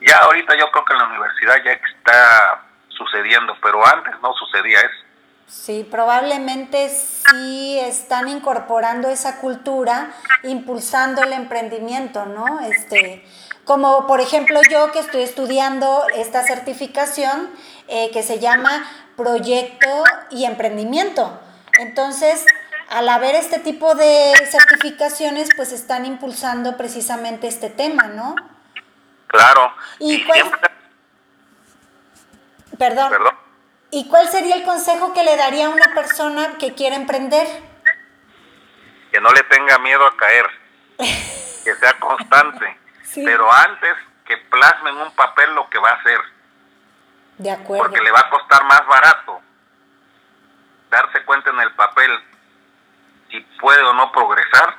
Ya 0.00 0.18
ahorita 0.18 0.56
yo 0.56 0.70
creo 0.70 0.84
que 0.84 0.92
en 0.92 0.98
la 0.98 1.06
universidad 1.06 1.56
ya 1.64 1.72
está 1.72 2.62
sucediendo, 2.88 3.56
pero 3.62 3.86
antes 3.86 4.14
no 4.22 4.32
sucedía 4.34 4.80
eso. 4.80 5.06
Sí, 5.46 5.86
probablemente 5.88 6.88
sí 6.88 7.78
están 7.78 8.28
incorporando 8.28 9.08
esa 9.08 9.40
cultura, 9.40 10.10
impulsando 10.42 11.22
el 11.22 11.32
emprendimiento, 11.32 12.26
¿no? 12.26 12.60
Este, 12.60 13.24
como 13.64 14.06
por 14.06 14.20
ejemplo 14.20 14.60
yo 14.68 14.90
que 14.90 14.98
estoy 14.98 15.22
estudiando 15.22 16.04
esta 16.14 16.42
certificación 16.42 17.50
eh, 17.88 18.10
que 18.12 18.22
se 18.22 18.38
llama 18.38 18.88
Proyecto 19.16 20.04
y 20.30 20.44
Emprendimiento. 20.44 21.40
Entonces, 21.78 22.44
al 22.88 23.08
haber 23.08 23.34
este 23.34 23.58
tipo 23.58 23.94
de 23.94 24.32
certificaciones, 24.50 25.48
pues 25.56 25.72
están 25.72 26.04
impulsando 26.04 26.76
precisamente 26.76 27.48
este 27.48 27.70
tema, 27.70 28.04
¿no? 28.04 28.34
Claro. 29.26 29.74
¿Y, 29.98 30.24
cuál... 30.24 30.50
Perdón. 32.78 33.10
Perdón. 33.10 33.34
¿Y 33.90 34.08
cuál 34.08 34.28
sería 34.28 34.56
el 34.56 34.64
consejo 34.64 35.12
que 35.12 35.24
le 35.24 35.36
daría 35.36 35.66
a 35.66 35.70
una 35.70 35.94
persona 35.94 36.58
que 36.58 36.74
quiere 36.74 36.96
emprender? 36.96 37.46
Que 39.12 39.20
no 39.20 39.30
le 39.32 39.42
tenga 39.44 39.78
miedo 39.78 40.06
a 40.06 40.16
caer, 40.16 40.46
que 40.98 41.74
sea 41.74 41.98
constante 41.98 42.86
pero 43.24 43.50
antes 43.52 43.96
que 44.26 44.36
plasme 44.36 44.90
en 44.90 44.96
un 44.96 45.10
papel 45.12 45.54
lo 45.54 45.68
que 45.70 45.78
va 45.78 45.90
a 45.90 45.94
hacer. 45.94 46.20
De 47.38 47.50
acuerdo. 47.50 47.84
Porque 47.84 48.00
le 48.00 48.10
va 48.10 48.20
a 48.20 48.30
costar 48.30 48.64
más 48.64 48.86
barato 48.86 49.40
darse 50.90 51.24
cuenta 51.24 51.50
en 51.50 51.60
el 51.60 51.72
papel 51.72 52.10
si 53.30 53.40
puede 53.60 53.82
o 53.82 53.92
no 53.92 54.10
progresar 54.12 54.74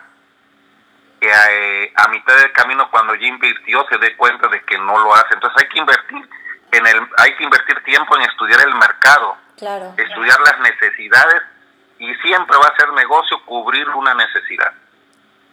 que 1.20 1.32
a, 1.32 1.52
eh, 1.52 1.93
a, 1.96 2.08
mitad 2.10 2.36
del 2.38 2.52
camino 2.54 2.89
cuando 2.89 3.15
ya 3.15 3.28
invirtió 3.28 3.86
se 3.89 3.98
dé 3.98 4.15
cuenta 4.15 4.48
de 4.48 4.63
que 4.63 4.78
no 4.78 4.98
lo 4.98 5.13
hace. 5.13 5.34
Entonces 5.34 5.63
hay 5.63 5.70
que 5.70 5.80
invertir 5.80 6.30
en 6.72 6.88
el 6.88 7.10
hay 7.17 7.36
que 7.36 7.43
invertir 7.43 7.84
tiempo 7.84 8.15
en 8.15 8.24
estudiar 8.24 8.62
el 8.62 8.76
mercado, 8.76 9.38
claro. 9.58 9.93
estudiar 9.98 10.39
las 10.41 10.60
necesidades 10.60 11.43
y 12.00 12.13
siempre 12.15 12.58
va 12.58 12.67
a 12.67 12.78
ser 12.78 12.91
negocio 12.93 13.43
cubrir 13.46 13.88
una 13.89 14.13
necesidad. 14.13 14.74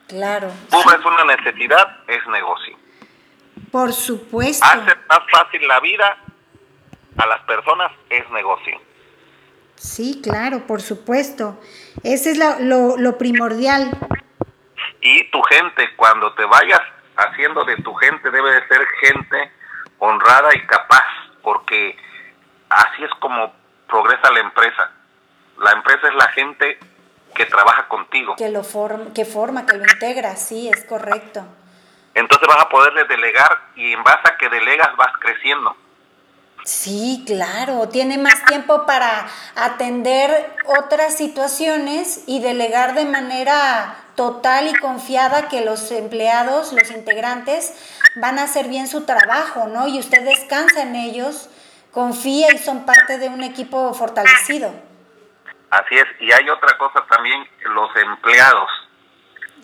Claro. 0.08 0.50
Cubres 0.70 1.04
una 1.04 1.24
necesidad, 1.24 1.98
es 2.06 2.26
negocio. 2.26 2.76
Por 3.72 3.92
supuesto. 3.92 4.64
Hacer 4.64 4.98
más 5.08 5.20
fácil 5.30 5.66
la 5.66 5.80
vida 5.80 6.18
a 7.16 7.26
las 7.26 7.40
personas 7.42 7.92
es 8.10 8.28
negocio. 8.30 8.80
Sí, 9.76 10.20
claro, 10.22 10.66
por 10.66 10.80
supuesto. 10.80 11.58
Ese 12.02 12.32
es 12.32 12.38
lo, 12.38 12.96
lo 12.96 13.18
primordial. 13.18 13.90
Y 15.00 15.30
tu 15.30 15.42
gente, 15.42 15.94
cuando 15.96 16.32
te 16.34 16.44
vayas 16.44 16.80
haciendo 17.16 17.64
de 17.64 17.76
tu 17.76 17.94
gente, 17.94 18.30
debe 18.30 18.52
de 18.52 18.68
ser 18.68 18.86
gente 19.00 19.52
honrada 19.98 20.54
y 20.54 20.66
capaz, 20.66 21.04
porque 21.42 21.96
así 22.68 23.04
es 23.04 23.10
como 23.20 23.52
progresa 23.88 24.30
la 24.32 24.40
empresa. 24.40 24.90
La 25.58 25.72
empresa 25.72 26.08
es 26.08 26.14
la 26.14 26.28
gente 26.28 26.78
que 27.34 27.46
trabaja 27.46 27.86
contigo. 27.88 28.36
Que 28.36 28.48
lo 28.48 28.64
forma, 28.64 29.12
que 29.12 29.24
forma, 29.24 29.66
que 29.66 29.76
lo 29.76 29.84
integra, 29.84 30.36
sí, 30.36 30.68
es 30.68 30.84
correcto. 30.84 31.44
Entonces 32.14 32.46
vas 32.46 32.60
a 32.60 32.68
poderle 32.68 33.04
delegar 33.04 33.50
y 33.74 33.92
en 33.92 34.02
base 34.04 34.28
a 34.28 34.36
que 34.36 34.48
delegas 34.48 34.96
vas 34.96 35.12
creciendo. 35.18 35.76
Sí, 36.64 37.22
claro, 37.26 37.88
tiene 37.90 38.16
más 38.16 38.42
tiempo 38.46 38.86
para 38.86 39.28
atender 39.54 40.56
otras 40.64 41.14
situaciones 41.14 42.24
y 42.26 42.40
delegar 42.40 42.94
de 42.94 43.04
manera 43.04 43.96
total 44.16 44.68
y 44.68 44.74
confiada 44.74 45.48
que 45.48 45.62
los 45.62 45.90
empleados, 45.90 46.72
los 46.72 46.90
integrantes, 46.90 47.74
van 48.16 48.38
a 48.38 48.44
hacer 48.44 48.68
bien 48.68 48.86
su 48.86 49.04
trabajo, 49.04 49.66
¿no? 49.66 49.88
Y 49.88 49.98
usted 49.98 50.24
descansa 50.24 50.82
en 50.82 50.96
ellos, 50.96 51.50
confía 51.90 52.52
y 52.54 52.58
son 52.58 52.86
parte 52.86 53.18
de 53.18 53.28
un 53.28 53.42
equipo 53.42 53.92
fortalecido. 53.92 54.72
Así 55.70 55.96
es, 55.96 56.06
y 56.20 56.32
hay 56.32 56.48
otra 56.48 56.78
cosa 56.78 57.04
también, 57.10 57.46
los 57.74 57.94
empleados. 57.96 58.70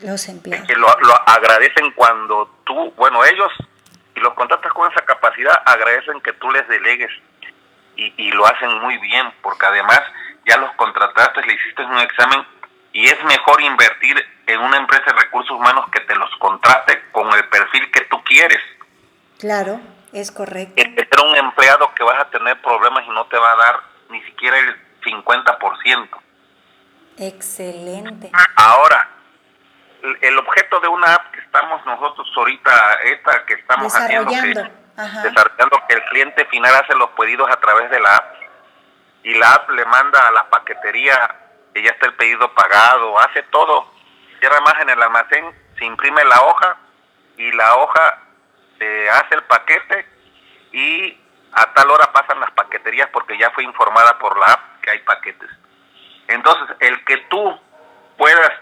Los 0.03 0.29
empleados. 0.29 0.67
Que 0.67 0.75
lo, 0.75 0.89
agradecen 1.27 1.93
cuando 1.93 2.51
tú, 2.65 2.93
bueno, 2.97 3.25
ellos, 3.25 3.53
y 4.21 4.23
los 4.23 4.35
contratas 4.35 4.73
con 4.73 4.91
esa 4.91 5.01
capacidad, 5.05 5.63
agradecen 5.65 6.21
que 6.21 6.35
tú 6.35 6.51
les 6.51 6.69
delegues 6.69 7.11
y, 7.97 8.13
y 8.17 8.31
lo 8.33 8.47
hacen 8.47 8.79
muy 8.81 8.99
bien, 8.99 9.33
porque 9.43 9.67
además 9.67 10.01
ya 10.47 10.59
los 10.59 10.71
contrataste, 10.73 11.43
le 11.43 11.55
hiciste 11.55 11.83
un 11.83 11.99
examen 11.99 12.45
y 12.93 13.07
es 13.07 13.23
mejor 13.25 13.63
invertir 13.63 14.23
en 14.47 14.61
una 14.61 14.77
empresa 14.77 15.05
de 15.07 15.23
recursos 15.23 15.57
humanos 15.57 15.87
que 15.91 16.01
te 16.01 16.15
los 16.17 16.31
contrate 16.37 17.03
con 17.13 17.33
el 17.33 17.49
perfil 17.49 17.91
que 17.91 18.03
tú 18.03 18.23
quieres. 18.25 18.61
Claro, 19.39 19.81
es 20.13 20.31
correcto. 20.31 20.75
Que 20.75 20.83
ser 20.83 21.25
un 21.25 21.37
empleado 21.37 21.95
que 21.95 22.05
vas 22.05 22.21
a 22.21 22.29
tener 22.31 22.61
problemas 22.61 23.05
y 23.07 23.11
no 23.11 23.25
te 23.27 23.39
va 23.39 23.53
a 23.53 23.57
dar 23.57 23.81
ni 24.11 24.21
siquiera 24.23 24.59
el 24.59 24.77
50%. 25.03 26.09
Excelente. 27.19 28.31
Ahora, 28.57 29.09
el 30.21 30.39
objeto 30.39 30.81
de 30.81 30.89
una 30.89 31.15
app 31.15 31.31
que 31.33 31.41
estamos 31.41 31.85
nosotros 31.87 32.31
ahorita, 32.37 32.95
esta 33.05 33.45
que 33.47 33.55
estamos 33.55 33.95
haciendo, 33.95 34.31
que, 34.31 34.55
desarrollando 35.23 35.83
que 35.89 35.95
el 35.95 36.05
cliente 36.05 36.45
final 36.47 36.75
hace 36.75 36.95
los 36.95 37.11
pedidos 37.11 37.51
a 37.51 37.61
través 37.61 37.91
de 37.91 38.01
la 38.01 38.17
app 38.17 38.35
y 39.23 39.35
la 39.35 39.53
app 39.53 39.71
le 39.71 39.85
manda 39.85 40.29
a 40.29 40.31
la 40.31 40.49
paquetería 40.49 41.37
que 41.75 41.83
ya 41.83 41.91
está 41.91 42.07
el 42.07 42.15
pedido 42.15 42.53
pagado, 42.55 43.19
hace 43.21 43.43
todo. 43.45 43.93
Cierra 44.41 44.61
más 44.63 44.75
en 44.81 44.91
el 44.91 45.03
almacén, 45.03 45.45
se 45.79 45.85
imprime 45.85 46.25
la 46.25 46.41
hoja 46.43 46.77
y 47.37 47.53
la 47.53 47.77
hoja 47.77 48.19
se 48.79 49.11
hace 49.11 49.35
el 49.35 49.45
paquete 49.45 50.07
y 50.73 51.19
a 51.53 51.73
tal 51.75 51.91
hora 51.91 52.13
pasan 52.13 52.41
las 52.41 52.51
paqueterías 52.53 53.09
porque 53.13 53.37
ya 53.39 53.51
fue 53.51 53.65
informada 53.65 54.19
por 54.19 54.39
la 54.39 54.47
app 54.47 54.81
que 54.83 54.91
hay 54.91 54.99
paquetes. 55.01 55.51
Entonces, 56.29 56.77
el 56.81 57.05
que 57.05 57.19
tú 57.29 57.61
puedas 58.17 58.53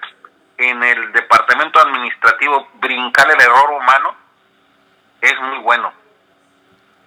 en 0.59 0.83
el 0.83 1.12
departamento 1.12 1.81
administrativo 1.81 2.68
brincar 2.81 3.31
el 3.31 3.40
error 3.40 3.71
humano 3.71 4.14
es 5.21 5.40
muy 5.40 5.59
bueno. 5.59 5.92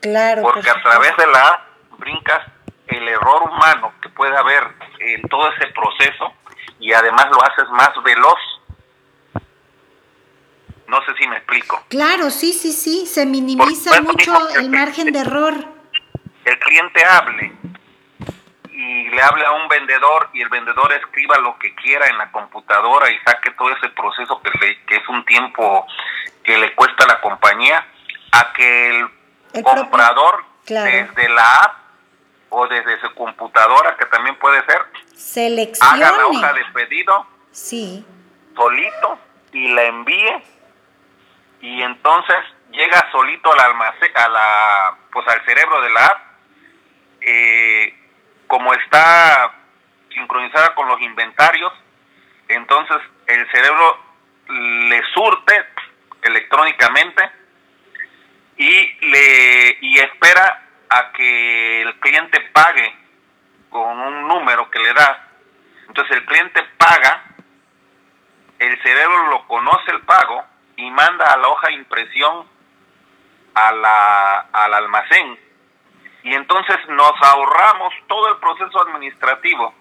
Claro. 0.01 0.41
Porque 0.41 0.69
a 0.69 0.81
través 0.81 1.15
de 1.17 1.27
la 1.27 1.47
app 1.47 1.61
brincas 1.99 2.39
el 2.87 3.07
error 3.07 3.43
humano 3.43 3.93
que 4.01 4.09
puede 4.09 4.35
haber 4.35 4.63
en 4.99 5.21
todo 5.29 5.51
ese 5.53 5.67
proceso 5.67 6.33
y 6.79 6.93
además 6.93 7.27
lo 7.29 7.43
haces 7.43 7.69
más 7.71 7.91
veloz. 8.03 8.39
No 10.87 10.97
sé 11.05 11.13
si 11.17 11.27
me 11.27 11.37
explico. 11.37 11.83
Claro, 11.89 12.29
sí, 12.29 12.53
sí, 12.53 12.73
sí, 12.73 13.05
se 13.05 13.25
minimiza 13.25 14.01
mucho 14.01 14.33
el 14.57 14.69
margen 14.69 15.11
de 15.11 15.19
error. 15.19 15.53
El 16.43 16.59
cliente 16.59 17.05
hable 17.05 17.53
y 18.81 19.09
le 19.09 19.21
hable 19.21 19.45
a 19.45 19.51
un 19.51 19.67
vendedor 19.67 20.29
y 20.33 20.41
el 20.41 20.49
vendedor 20.49 20.91
escriba 20.93 21.37
lo 21.37 21.57
que 21.59 21.75
quiera 21.75 22.07
en 22.07 22.17
la 22.17 22.31
computadora 22.31 23.11
y 23.11 23.17
saque 23.19 23.51
todo 23.51 23.69
ese 23.69 23.89
proceso 23.89 24.41
que, 24.41 24.49
le, 24.59 24.83
que 24.85 24.95
es 24.95 25.07
un 25.07 25.23
tiempo 25.25 25.85
que 26.43 26.57
le 26.57 26.73
cuesta 26.73 27.03
a 27.03 27.07
la 27.07 27.21
compañía, 27.21 27.85
a 28.31 28.53
que 28.53 28.89
el, 28.89 29.63
comprador 29.63 30.45
desde 30.65 31.29
la 31.29 31.55
app 31.57 31.75
o 32.49 32.67
desde 32.67 32.99
su 33.01 33.13
computadora, 33.13 33.95
que 33.97 34.05
también 34.07 34.35
puede 34.39 34.65
ser, 34.65 34.81
Seleccione. 35.15 36.03
haga 36.03 36.17
la 36.17 36.25
hoja 36.25 36.53
de 36.53 36.65
pedido 36.73 37.27
sí. 37.51 38.03
solito 38.55 39.19
y 39.53 39.67
la 39.67 39.83
envíe 39.83 40.43
y 41.61 41.83
entonces 41.83 42.37
llega 42.71 43.11
solito 43.11 43.53
al 43.53 43.59
almacén, 43.59 44.11
a 44.15 44.27
la, 44.27 44.97
pues 45.13 45.27
al 45.27 45.45
cerebro 45.45 45.81
de 45.81 45.89
la 45.91 46.05
app, 46.07 46.21
eh, 47.21 48.00
como 48.51 48.73
está 48.73 49.49
sincronizada 50.13 50.75
con 50.75 50.85
los 50.89 50.99
inventarios, 50.99 51.71
entonces 52.49 52.97
el 53.27 53.49
cerebro 53.49 53.97
le 54.49 55.01
surte 55.13 55.53
electrónicamente 56.21 57.31
y 58.57 59.07
le 59.07 59.77
y 59.79 59.97
espera 59.99 60.67
a 60.89 61.13
que 61.13 61.81
el 61.83 61.97
cliente 62.01 62.41
pague 62.51 62.93
con 63.69 63.97
un 64.01 64.27
número 64.27 64.69
que 64.69 64.79
le 64.79 64.93
da. 64.95 65.29
Entonces 65.87 66.17
el 66.17 66.25
cliente 66.25 66.61
paga, 66.77 67.23
el 68.59 68.83
cerebro 68.83 69.27
lo 69.27 69.47
conoce 69.47 69.91
el 69.91 70.01
pago 70.01 70.43
y 70.75 70.91
manda 70.91 71.23
a 71.23 71.37
la 71.37 71.47
hoja 71.47 71.67
de 71.67 71.75
impresión 71.75 72.45
a 73.53 73.71
la, 73.71 74.39
al 74.51 74.73
almacén 74.73 75.39
y 76.23 76.33
entonces 76.33 76.77
nos 76.89 77.13
ahorramos 77.21 77.93
todo 78.07 78.29
el 78.29 78.37
proceso 78.37 78.81
administrativo 78.81 79.73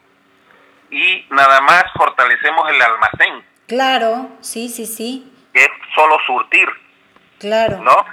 y 0.91 1.27
nada 1.31 1.61
más 1.61 1.85
fortalecemos 1.97 2.69
el 2.71 2.83
almacén. 2.83 3.45
Claro, 3.67 4.29
sí, 4.41 4.69
sí, 4.69 4.87
sí. 4.87 5.33
Que 5.53 5.65
es 5.65 5.71
solo 5.95 6.17
surtir. 6.27 6.69
Claro. 7.39 7.79
¿No? 7.79 8.05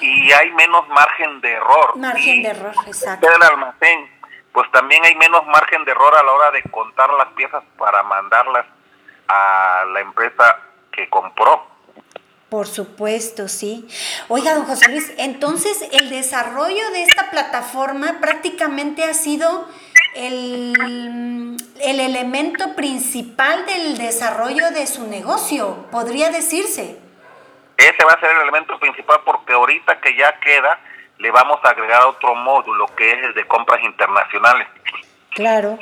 Y 0.00 0.30
hay 0.32 0.52
menos 0.52 0.86
margen 0.88 1.40
de 1.40 1.52
error. 1.52 1.96
Margen 1.96 2.42
de 2.42 2.50
error, 2.50 2.74
exacto. 2.86 3.26
El 3.26 3.42
almacén, 3.42 4.10
pues 4.52 4.70
también 4.70 5.04
hay 5.04 5.14
menos 5.16 5.44
margen 5.46 5.84
de 5.84 5.90
error 5.90 6.14
a 6.16 6.22
la 6.22 6.32
hora 6.32 6.50
de 6.52 6.62
contar 6.70 7.12
las 7.14 7.28
piezas 7.28 7.64
para 7.76 8.02
mandarlas 8.04 8.66
a 9.28 9.84
la 9.92 10.00
empresa 10.00 10.60
que 10.92 11.08
compró. 11.08 11.66
Por 12.48 12.66
supuesto, 12.66 13.46
sí. 13.46 13.86
Oiga, 14.28 14.54
don 14.54 14.64
José 14.64 14.88
Luis, 14.88 15.12
entonces 15.18 15.86
el 15.92 16.08
desarrollo 16.08 16.90
de 16.92 17.02
esta 17.02 17.30
plataforma 17.30 18.20
prácticamente 18.20 19.04
ha 19.04 19.12
sido 19.12 19.68
el, 20.14 21.56
el, 21.80 22.00
elemento 22.00 22.74
principal 22.74 23.66
del 23.66 23.98
desarrollo 23.98 24.70
de 24.70 24.86
su 24.86 25.06
negocio, 25.06 25.86
podría 25.90 26.30
decirse. 26.30 26.98
Ese 27.76 28.04
va 28.04 28.12
a 28.12 28.20
ser 28.20 28.30
el 28.30 28.42
elemento 28.42 28.78
principal 28.80 29.20
porque 29.26 29.52
ahorita 29.52 30.00
que 30.00 30.16
ya 30.16 30.40
queda, 30.40 30.80
le 31.18 31.30
vamos 31.30 31.58
a 31.62 31.68
agregar 31.68 32.02
otro 32.06 32.34
módulo 32.34 32.86
que 32.96 33.10
es 33.10 33.24
el 33.24 33.34
de 33.34 33.46
compras 33.46 33.80
internacionales. 33.84 34.68
Claro. 35.30 35.78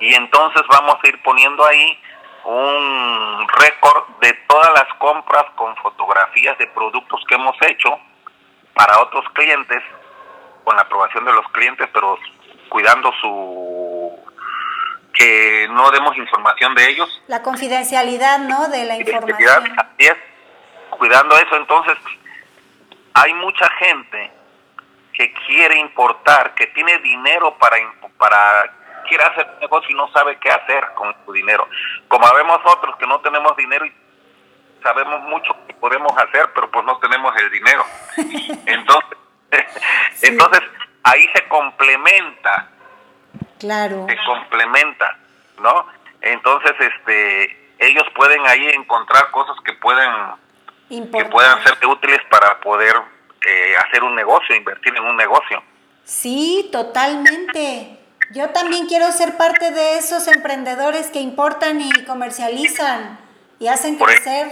Y 0.00 0.12
entonces 0.12 0.62
vamos 0.68 0.96
a 1.02 1.08
ir 1.08 1.22
poniendo 1.22 1.64
ahí 1.64 1.98
un 2.48 3.46
récord 3.46 4.08
de 4.22 4.32
todas 4.48 4.70
las 4.74 4.94
compras 4.98 5.44
con 5.54 5.76
fotografías 5.76 6.56
de 6.56 6.66
productos 6.68 7.22
que 7.28 7.34
hemos 7.34 7.54
hecho 7.62 7.98
para 8.74 9.00
otros 9.00 9.24
clientes, 9.34 9.82
con 10.64 10.74
la 10.76 10.82
aprobación 10.82 11.26
de 11.26 11.32
los 11.34 11.46
clientes, 11.48 11.88
pero 11.92 12.18
cuidando 12.70 13.12
su 13.20 14.18
que 15.12 15.66
no 15.70 15.90
demos 15.90 16.16
información 16.16 16.74
de 16.74 16.88
ellos. 16.88 17.22
La 17.26 17.42
confidencialidad, 17.42 18.38
¿no? 18.38 18.68
De 18.68 18.84
la 18.84 18.96
información. 18.96 19.74
Así 19.76 20.06
es, 20.06 20.16
cuidando 20.90 21.36
eso. 21.36 21.56
Entonces, 21.56 21.96
hay 23.14 23.34
mucha 23.34 23.68
gente 23.78 24.30
que 25.12 25.34
quiere 25.46 25.80
importar, 25.80 26.54
que 26.54 26.68
tiene 26.68 26.98
dinero 26.98 27.58
para, 27.58 27.76
para 28.16 28.77
quiere 29.08 29.24
hacer 29.24 29.46
negocio 29.60 29.90
y 29.90 29.94
no 29.94 30.10
sabe 30.12 30.38
qué 30.38 30.50
hacer 30.50 30.86
con 30.94 31.14
su 31.24 31.32
dinero. 31.32 31.66
Como 32.08 32.26
sabemos 32.26 32.58
otros 32.64 32.96
que 32.96 33.06
no 33.06 33.20
tenemos 33.20 33.56
dinero 33.56 33.86
y 33.86 33.92
sabemos 34.82 35.22
mucho 35.22 35.56
que 35.66 35.74
podemos 35.74 36.12
hacer, 36.16 36.50
pero 36.54 36.70
pues 36.70 36.84
no 36.84 36.98
tenemos 36.98 37.34
el 37.36 37.50
dinero. 37.50 37.84
Entonces, 38.66 39.18
entonces 40.22 40.60
ahí 41.04 41.26
se 41.34 41.48
complementa. 41.48 42.68
Claro. 43.58 44.06
Se 44.08 44.16
complementa, 44.26 45.16
¿no? 45.60 45.86
Entonces, 46.20 46.72
este, 46.78 47.72
ellos 47.78 48.04
pueden 48.14 48.46
ahí 48.46 48.68
encontrar 48.68 49.30
cosas 49.30 49.56
que 49.64 49.72
pueden 49.74 50.10
que 50.88 51.24
puedan 51.26 51.62
ser 51.62 51.86
útiles 51.86 52.20
para 52.30 52.58
poder 52.60 52.94
eh, 53.46 53.74
hacer 53.76 54.02
un 54.02 54.14
negocio, 54.14 54.54
invertir 54.54 54.96
en 54.96 55.04
un 55.04 55.16
negocio. 55.16 55.62
Sí, 56.04 56.68
totalmente. 56.72 57.97
Yo 58.30 58.50
también 58.50 58.86
quiero 58.86 59.10
ser 59.10 59.36
parte 59.36 59.70
de 59.70 59.98
esos 59.98 60.28
emprendedores 60.28 61.10
que 61.10 61.20
importan 61.20 61.80
y 61.80 61.90
comercializan 62.04 63.18
y 63.58 63.68
hacen 63.68 63.96
crecer. 63.96 64.48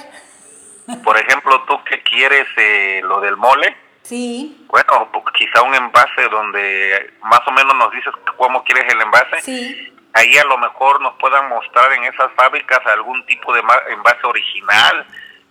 por 1.05 1.19
ejemplo, 1.19 1.63
tú 1.67 1.83
que 1.85 2.03
quieres 2.03 2.47
eh, 2.57 3.01
lo 3.05 3.21
del 3.21 3.37
mole. 3.37 3.77
Sí. 4.03 4.65
Bueno, 4.69 5.11
pues, 5.13 5.25
quizá 5.37 5.63
un 5.63 5.75
envase 5.75 6.29
donde 6.31 7.13
más 7.23 7.41
o 7.47 7.53
menos 7.53 7.75
nos 7.77 7.91
dices 7.93 8.13
cómo 8.37 8.65
quieres 8.65 8.93
el 8.93 9.01
envase. 9.01 9.41
Sí. 9.43 9.93
Ahí 10.15 10.37
a 10.39 10.45
lo 10.45 10.57
mejor 10.57 11.01
nos 11.03 11.15
puedan 11.19 11.49
mostrar 11.51 11.93
en 11.93 12.05
esas 12.05 12.33
fábricas 12.35 12.81
algún 12.87 13.27
tipo 13.27 13.53
de 13.53 13.61
envase 13.91 14.27
original 14.27 15.07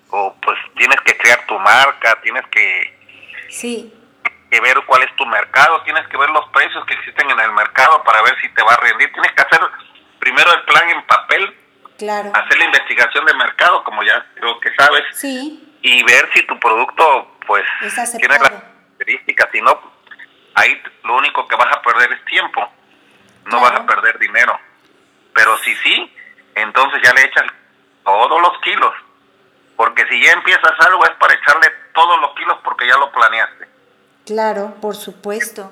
o 0.10 0.36
pues 0.42 0.58
tienes 0.76 1.00
que 1.02 1.16
crear 1.18 1.46
tu 1.46 1.60
marca, 1.60 2.20
tienes 2.22 2.46
que 2.48 2.96
Sí 3.50 3.94
que 4.50 4.60
ver 4.62 4.78
cuál 4.86 5.04
es 5.04 5.16
tu 5.16 5.26
mercado, 5.26 5.82
tienes 5.84 6.08
que 6.08 6.18
ver 6.18 6.30
los 6.30 6.48
precios 6.50 6.86
que 6.86 6.94
existen 6.94 7.30
en 7.30 7.40
el 7.40 7.52
mercado 7.52 8.04
para 8.04 8.22
ver 8.22 8.40
si 8.42 8.50
te 8.50 8.64
va 8.64 8.74
a 8.74 8.78
rendir. 8.78 9.12
Tienes 9.12 9.32
que 9.34 9.42
hacer 9.42 9.60
primero 10.20 10.54
el 10.54 10.64
plan 10.64 10.90
en 10.90 11.06
papel, 11.06 11.58
claro. 11.98 12.32
hacer 12.34 12.58
la 12.58 12.66
investigación 12.66 13.26
de 13.26 13.34
mercado, 13.36 13.84
como 13.84 14.04
ya 14.04 14.26
creo 14.36 14.60
que 14.60 14.74
sabes, 14.76 15.04
sí. 15.14 15.78
y 15.82 16.04
ver 16.04 16.30
si 16.34 16.46
tu 16.46 16.60
producto 16.60 17.38
pues 17.46 17.64
tiene 18.18 18.40
las 18.40 18.50
características. 18.50 19.50
Si 19.52 19.62
no, 19.62 19.80
ahí 20.56 20.82
lo 21.04 21.16
único 21.18 21.48
que 21.48 21.56
vas 21.56 21.76
a 21.76 21.82
perder 21.82 22.12
es 22.14 22.26
tiempo, 22.26 22.68
no 23.46 23.62
vas 23.62 23.74
a 23.74 23.86
perder 23.86 24.18
dinero. 24.20 24.60
Pero 25.34 25.58
si 25.58 25.76
sí, 25.76 26.16
entonces 26.56 27.02
ya 27.04 27.14
le 27.14 27.24
echas 27.26 27.46
todos 28.04 28.42
los 28.42 28.60
kilos. 28.62 28.94
Porque 29.76 30.06
si 30.08 30.24
ya 30.24 30.32
empiezas 30.32 30.72
algo 30.80 31.04
es 31.04 31.12
para 31.20 31.34
echarle 31.34 31.68
todos 31.94 32.20
los 32.22 32.34
kilos 32.36 32.58
porque 32.64 32.88
ya 32.88 32.98
lo 32.98 33.12
planeaste. 33.12 33.75
Claro, 34.26 34.76
por 34.82 34.96
supuesto. 34.96 35.72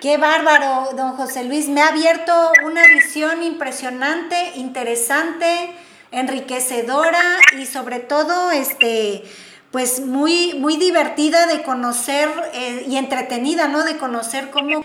Qué 0.00 0.18
bárbaro, 0.18 0.90
don 0.94 1.16
José 1.16 1.44
Luis. 1.44 1.68
Me 1.68 1.80
ha 1.80 1.88
abierto 1.88 2.32
una 2.64 2.86
visión 2.86 3.42
impresionante, 3.42 4.52
interesante, 4.56 5.74
enriquecedora 6.10 7.22
y 7.58 7.64
sobre 7.64 8.00
todo, 8.00 8.50
este, 8.50 9.22
pues 9.70 10.00
muy, 10.00 10.54
muy 10.54 10.76
divertida 10.76 11.46
de 11.46 11.62
conocer 11.62 12.28
eh, 12.52 12.84
y 12.88 12.96
entretenida, 12.96 13.68
¿no? 13.68 13.84
De 13.84 13.96
conocer 13.96 14.50
cómo 14.50 14.74